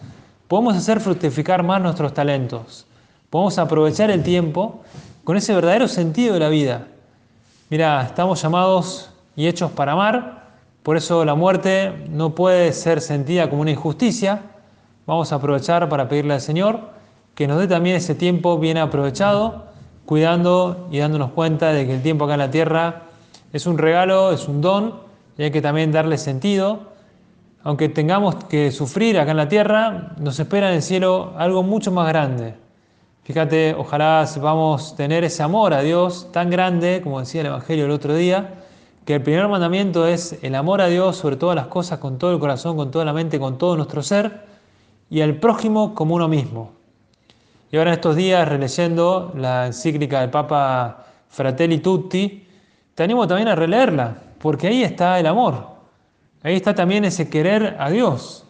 podemos 0.48 0.76
hacer 0.76 1.00
fructificar 1.00 1.64
más 1.64 1.82
nuestros 1.82 2.14
talentos. 2.14 2.86
Podemos 3.32 3.58
aprovechar 3.58 4.12
el 4.12 4.22
tiempo 4.22 4.82
con 5.24 5.38
ese 5.38 5.56
verdadero 5.56 5.88
sentido 5.88 6.36
de 6.36 6.40
la 6.40 6.50
vida. 6.50 6.88
Mira, 7.70 8.04
estamos 8.04 8.42
llamados 8.42 9.10
y 9.36 9.48
hechos 9.48 9.72
para 9.72 9.94
amar, 9.94 10.48
por 10.84 10.96
eso 10.96 11.26
la 11.26 11.36
muerte 11.36 11.92
no 12.10 12.36
puede 12.36 12.72
ser 12.72 13.02
sentida 13.02 13.50
como 13.50 13.64
una 13.64 13.72
injusticia. 13.72 14.42
Vamos 15.06 15.34
a 15.34 15.36
aprovechar 15.36 15.90
para 15.90 16.08
pedirle 16.08 16.36
al 16.36 16.42
Señor 16.42 16.92
que 17.36 17.48
nos 17.48 17.60
dé 17.60 17.68
también 17.68 17.96
ese 17.96 18.16
tiempo 18.16 18.58
bien 18.58 18.78
aprovechado, 18.78 19.66
cuidando 20.06 20.88
y 20.92 21.00
dándonos 21.00 21.32
cuenta 21.32 21.74
de 21.74 21.86
que 21.86 21.96
el 21.96 22.02
tiempo 22.02 22.26
acá 22.26 22.36
en 22.36 22.40
la 22.40 22.52
tierra 22.52 23.07
es 23.58 23.66
un 23.66 23.78
regalo, 23.78 24.32
es 24.32 24.48
un 24.48 24.62
don, 24.62 24.96
y 25.38 25.44
hay 25.44 25.52
que 25.52 25.62
también 25.62 25.92
darle 25.92 26.18
sentido. 26.18 26.96
Aunque 27.64 27.90
tengamos 27.90 28.36
que 28.46 28.72
sufrir 28.72 29.20
acá 29.20 29.32
en 29.32 29.38
la 29.38 29.50
tierra, 29.50 30.14
nos 30.20 30.40
espera 30.40 30.70
en 30.70 30.76
el 30.76 30.82
cielo 30.82 31.34
algo 31.38 31.64
mucho 31.64 31.92
más 31.92 32.08
grande. 32.08 32.56
Fíjate, 33.24 33.76
ojalá 33.78 34.26
sepamos 34.26 34.96
tener 34.96 35.26
ese 35.26 35.44
amor 35.44 35.74
a 35.74 35.82
Dios 35.82 36.32
tan 36.32 36.50
grande, 36.50 37.02
como 37.04 37.20
decía 37.20 37.42
el 37.42 37.48
Evangelio 37.48 37.86
el 37.86 37.92
otro 37.92 38.16
día, 38.16 38.54
que 39.04 39.16
el 39.16 39.22
primer 39.22 39.48
mandamiento 39.48 40.08
es 40.08 40.38
el 40.44 40.56
amor 40.56 40.80
a 40.80 40.88
Dios 40.88 41.18
sobre 41.18 41.36
todas 41.36 41.56
las 41.56 41.68
cosas, 41.68 42.00
con 42.00 42.18
todo 42.18 42.32
el 42.32 42.40
corazón, 42.40 42.78
con 42.78 42.90
toda 42.90 43.04
la 43.04 43.12
mente, 43.12 43.40
con 43.40 43.58
todo 43.58 43.76
nuestro 43.76 44.02
ser, 44.02 44.46
y 45.10 45.22
al 45.22 45.36
prójimo 45.36 45.94
como 45.94 46.16
uno 46.16 46.28
mismo. 46.28 46.72
Y 47.72 47.78
ahora 47.78 47.90
en 47.90 47.96
estos 47.96 48.16
días, 48.16 48.48
releyendo 48.48 49.34
la 49.36 49.68
encíclica 49.68 50.22
del 50.22 50.30
Papa 50.30 51.06
Fratelli 51.28 51.80
Tutti, 51.80 52.47
te 52.98 53.04
animo 53.04 53.28
también 53.28 53.48
a 53.48 53.54
releerla, 53.54 54.16
porque 54.40 54.66
ahí 54.66 54.82
está 54.82 55.20
el 55.20 55.28
amor, 55.28 55.68
ahí 56.42 56.56
está 56.56 56.74
también 56.74 57.06
ese 57.06 57.30
querer 57.30 57.76
a 57.78 57.92
Dios, 57.92 58.44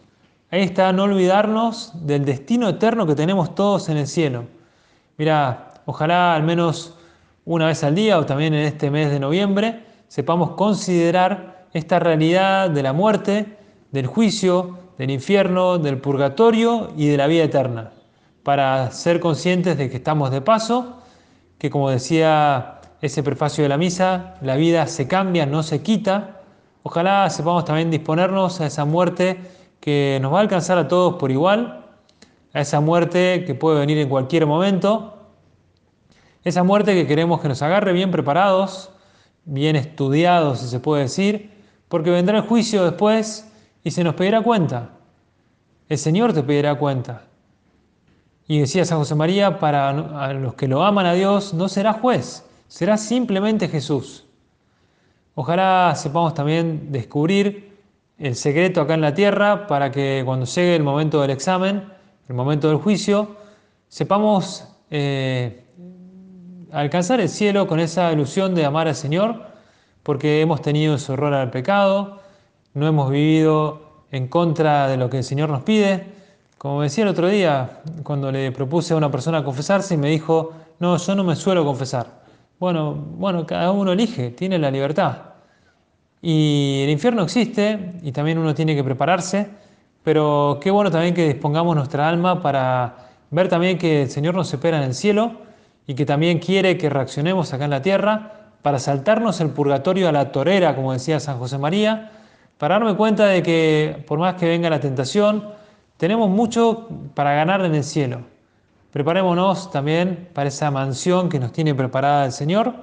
ahí 0.50 0.62
está 0.62 0.94
no 0.94 1.04
olvidarnos 1.04 1.92
del 2.08 2.24
destino 2.24 2.70
eterno 2.70 3.06
que 3.06 3.14
tenemos 3.14 3.56
todos 3.56 3.90
en 3.90 3.98
el 3.98 4.08
cielo. 4.08 4.46
Mira, 5.18 5.74
ojalá 5.86 6.34
al 6.34 6.44
menos 6.44 6.96
una 7.44 7.66
vez 7.66 7.84
al 7.84 7.94
día 7.94 8.18
o 8.18 8.26
también 8.26 8.54
en 8.54 8.66
este 8.66 8.90
mes 8.90 9.12
de 9.12 9.20
noviembre 9.20 9.84
sepamos 10.08 10.52
considerar 10.52 11.66
esta 11.74 12.00
realidad 12.00 12.70
de 12.70 12.84
la 12.84 12.94
muerte, 12.94 13.58
del 13.92 14.08
juicio, 14.08 14.80
del 14.98 15.12
infierno, 15.12 15.78
del 15.78 15.98
purgatorio 15.98 16.94
y 16.96 17.08
de 17.08 17.18
la 17.18 17.28
vida 17.28 17.44
eterna 17.44 17.92
para 18.44 18.92
ser 18.92 19.20
conscientes 19.20 19.78
de 19.78 19.90
que 19.90 19.98
estamos 19.98 20.32
de 20.32 20.40
paso, 20.40 21.02
que 21.58 21.70
como 21.70 21.90
decía 21.90 22.77
ese 23.02 23.24
prefacio 23.24 23.64
de 23.64 23.70
la 23.70 23.78
misa, 23.78 24.36
la 24.42 24.56
vida 24.56 24.88
se 24.88 25.08
cambia, 25.08 25.46
no 25.46 25.64
se 25.64 25.82
quita. 25.82 26.42
Ojalá 26.84 27.30
sepamos 27.30 27.66
también 27.66 27.92
disponernos 27.92 28.60
a 28.62 28.68
esa 28.68 28.86
muerte 28.86 29.40
que 29.80 30.20
nos 30.22 30.34
va 30.34 30.40
a 30.40 30.42
alcanzar 30.42 30.78
a 30.78 30.88
todos 30.88 31.16
por 31.16 31.32
igual, 31.32 31.86
a 32.54 32.62
esa 32.62 32.80
muerte 32.80 33.44
que 33.46 33.56
puede 33.56 33.80
venir 33.80 33.98
en 33.98 34.10
cualquier 34.10 34.46
momento, 34.46 35.18
esa 36.44 36.64
muerte 36.64 36.94
que 36.94 37.06
queremos 37.06 37.42
que 37.42 37.50
nos 37.50 37.62
agarre 37.62 37.94
bien 37.94 38.10
preparados, 38.10 38.90
bien 39.46 39.76
estudiados, 39.76 40.60
si 40.60 40.68
se 40.68 40.80
puede 40.80 41.04
decir, 41.04 41.52
porque 41.90 42.10
vendrá 42.10 42.38
el 42.38 42.44
juicio 42.44 42.84
después 42.84 43.52
y 43.84 43.92
se 43.92 44.04
nos 44.04 44.16
pedirá 44.16 44.42
cuenta. 44.42 44.92
El 45.90 45.98
Señor 45.98 46.34
te 46.34 46.44
pedirá 46.44 46.76
cuenta. 46.76 47.24
Y 48.48 48.60
decía 48.60 48.86
San 48.86 48.98
José 49.00 49.16
María, 49.16 49.60
para 49.60 50.34
los 50.34 50.54
que 50.54 50.70
lo 50.70 50.84
aman 50.84 51.06
a 51.06 51.14
Dios, 51.14 51.54
no 51.54 51.68
será 51.68 51.94
juez, 51.94 52.47
será 52.68 52.98
simplemente 52.98 53.68
Jesús. 53.68 54.26
Ojalá 55.36 55.94
sepamos 55.96 56.34
también 56.34 56.92
descubrir 56.92 57.78
el 58.18 58.36
secreto 58.36 58.82
acá 58.82 58.96
en 58.96 59.02
la 59.02 59.14
tierra 59.14 59.68
para 59.68 59.92
que 59.92 60.24
cuando 60.26 60.46
llegue 60.46 60.76
el 60.76 60.84
momento 60.84 61.22
del 61.22 61.32
examen, 61.32 61.84
el 62.28 62.36
momento 62.36 62.68
del 62.68 62.78
juicio, 62.78 63.36
sepamos 63.88 64.68
eh, 64.90 65.64
alcanzar 66.72 67.22
el 67.22 67.30
cielo 67.30 67.68
con 67.68 67.80
esa 67.80 68.12
ilusión 68.12 68.56
de 68.56 68.66
amar 68.66 68.88
al 68.88 68.96
Señor, 68.96 69.46
porque 70.04 70.42
hemos 70.42 70.62
tenido 70.62 70.96
ese 70.96 71.12
horror 71.12 71.34
al 71.34 71.52
pecado, 71.52 72.20
no 72.74 72.88
hemos 72.88 73.12
vivido 73.12 74.06
en 74.12 74.28
contra 74.28 74.88
de 74.88 74.98
lo 74.98 75.10
que 75.10 75.20
el 75.20 75.24
Señor 75.24 75.50
nos 75.50 75.64
pide, 75.64 76.16
como 76.58 76.82
decía 76.82 77.04
el 77.04 77.10
otro 77.10 77.28
día, 77.28 77.82
cuando 78.04 78.32
le 78.32 78.52
propuse 78.52 78.94
a 78.94 78.98
una 78.98 79.12
persona 79.12 79.44
confesarse 79.44 79.94
y 79.94 79.98
me 79.98 80.10
dijo, 80.10 80.54
no, 80.80 80.98
yo 80.98 81.16
no 81.16 81.24
me 81.24 81.36
suelo 81.36 81.64
confesar. 81.64 82.17
Bueno, 82.60 82.94
bueno, 82.96 83.46
cada 83.46 83.72
uno 83.72 83.92
elige, 83.92 84.32
tiene 84.32 84.58
la 84.58 84.72
libertad. 84.72 85.18
Y 86.22 86.82
el 86.84 86.90
infierno 86.90 87.22
existe 87.24 87.94
y 88.02 88.12
también 88.12 88.40
uno 88.40 88.56
tiene 88.56 88.76
que 88.76 88.84
prepararse, 88.84 89.48
pero 90.04 90.58
qué 90.62 90.72
bueno 90.72 90.90
también 90.90 91.14
que 91.14 91.28
dispongamos 91.28 91.76
nuestra 91.76 92.10
alma 92.10 92.42
para 92.42 92.96
ver 93.30 93.48
también 93.48 93.78
que 93.78 94.04
el 94.04 94.10
Señor 94.10 94.34
nos 94.34 94.52
espera 94.52 94.78
en 94.78 94.84
el 94.84 94.96
cielo 94.96 95.34
y 95.86 95.94
que 95.94 96.06
también 96.06 96.40
quiere 96.40 96.78
que 96.78 96.90
reaccionemos 96.90 97.54
acá 97.54 97.66
en 97.66 97.72
la 97.72 97.82
tierra 97.84 98.32
para 98.64 98.80
saltarnos 98.80 99.40
el 99.40 99.50
purgatorio 99.50 100.10
a 100.10 100.12
la 100.12 100.32
torera, 100.32 100.76
como 100.76 100.94
decía 100.94 101.20
San 101.20 101.38
José 101.38 101.60
María, 101.60 102.12
para 102.58 102.76
darme 102.80 102.96
cuenta 102.96 103.28
de 103.28 103.44
que 103.44 104.04
por 104.08 104.18
más 104.18 104.34
que 104.34 104.48
venga 104.48 104.70
la 104.70 104.80
tentación, 104.80 105.50
tenemos 105.98 106.30
mucho 106.30 106.90
para 107.14 107.34
ganar 107.34 107.64
en 107.64 107.76
el 107.76 107.84
cielo. 107.84 108.22
Preparémonos 108.98 109.70
también 109.70 110.28
para 110.34 110.50
esa 110.50 110.72
mansión 110.72 111.30
que 111.30 111.40
nos 111.40 111.52
tiene 111.52 111.76
preparada 111.76 112.26
el 112.26 112.32
Señor, 112.32 112.74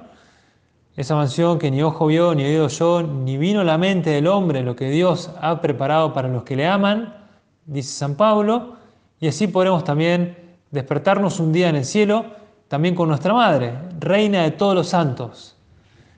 esa 0.95 1.13
mansión 1.13 1.59
que 1.59 1.69
ni 1.69 1.83
ojo 1.83 2.05
vio, 2.05 2.33
ni 2.33 2.45
oído 2.45 2.69
yo, 2.69 3.03
ni 3.03 3.35
vino 3.35 3.59
a 3.59 3.63
la 3.65 3.77
mente 3.77 4.11
del 4.11 4.27
hombre 4.27 4.63
lo 4.63 4.77
que 4.77 4.89
Dios 4.89 5.29
ha 5.41 5.59
preparado 5.59 6.13
para 6.13 6.29
los 6.29 6.43
que 6.43 6.55
le 6.55 6.67
aman, 6.67 7.13
dice 7.65 7.91
San 7.91 8.15
Pablo, 8.15 8.77
y 9.19 9.27
así 9.27 9.47
podremos 9.47 9.83
también 9.83 10.37
despertarnos 10.71 11.41
un 11.41 11.51
día 11.51 11.67
en 11.67 11.75
el 11.75 11.83
cielo, 11.83 12.23
también 12.69 12.95
con 12.95 13.09
nuestra 13.09 13.33
Madre, 13.33 13.73
Reina 13.99 14.43
de 14.43 14.51
todos 14.51 14.73
los 14.73 14.87
santos. 14.87 15.57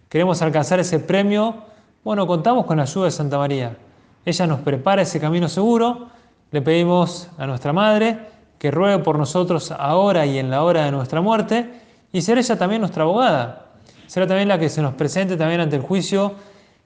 Queremos 0.09 0.39
alcanzar 0.43 0.79
ese 0.79 0.99
premio, 0.99 1.55
bueno, 2.03 2.27
contamos 2.27 2.67
con 2.67 2.77
la 2.77 2.83
ayuda 2.83 3.05
de 3.05 3.11
Santa 3.11 3.39
María. 3.39 3.75
Ella 4.23 4.45
nos 4.45 4.59
prepara 4.59 5.01
ese 5.01 5.19
camino 5.19 5.49
seguro 5.49 6.15
le 6.51 6.61
pedimos 6.61 7.27
a 7.37 7.45
nuestra 7.45 7.73
Madre 7.73 8.19
que 8.59 8.71
ruegue 8.71 8.99
por 8.99 9.17
nosotros 9.17 9.71
ahora 9.71 10.25
y 10.25 10.39
en 10.39 10.49
la 10.49 10.63
hora 10.63 10.85
de 10.85 10.91
nuestra 10.91 11.21
muerte 11.21 11.69
y 12.11 12.21
será 12.21 12.39
ella 12.39 12.57
también 12.57 12.81
nuestra 12.81 13.03
abogada. 13.03 13.65
Será 14.07 14.25
también 14.25 14.47
la 14.47 14.57
que 14.57 14.69
se 14.69 14.81
nos 14.81 14.93
presente 14.93 15.37
también 15.37 15.61
ante 15.61 15.75
el 15.75 15.81
juicio 15.81 16.33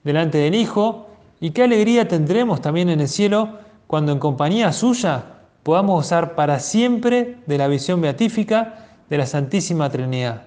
delante 0.02 0.38
del 0.38 0.54
Hijo 0.54 1.08
y 1.40 1.50
qué 1.50 1.64
alegría 1.64 2.08
tendremos 2.08 2.60
también 2.60 2.88
en 2.88 3.00
el 3.00 3.08
cielo 3.08 3.58
cuando 3.86 4.12
en 4.12 4.18
compañía 4.18 4.72
suya 4.72 5.24
podamos 5.62 5.96
gozar 5.96 6.34
para 6.34 6.58
siempre 6.58 7.38
de 7.46 7.58
la 7.58 7.68
visión 7.68 8.00
beatífica 8.00 8.74
de 9.08 9.18
la 9.18 9.26
Santísima 9.26 9.90
Trinidad. 9.90 10.42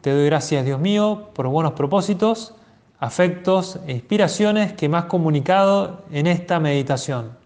Te 0.00 0.12
doy 0.12 0.26
gracias, 0.26 0.64
Dios 0.64 0.78
mío, 0.78 1.30
por 1.34 1.48
buenos 1.48 1.72
propósitos, 1.72 2.54
afectos 2.98 3.78
e 3.86 3.92
inspiraciones 3.92 4.72
que 4.72 4.88
me 4.88 4.98
has 4.98 5.06
comunicado 5.06 6.04
en 6.10 6.26
esta 6.26 6.60
meditación. 6.60 7.45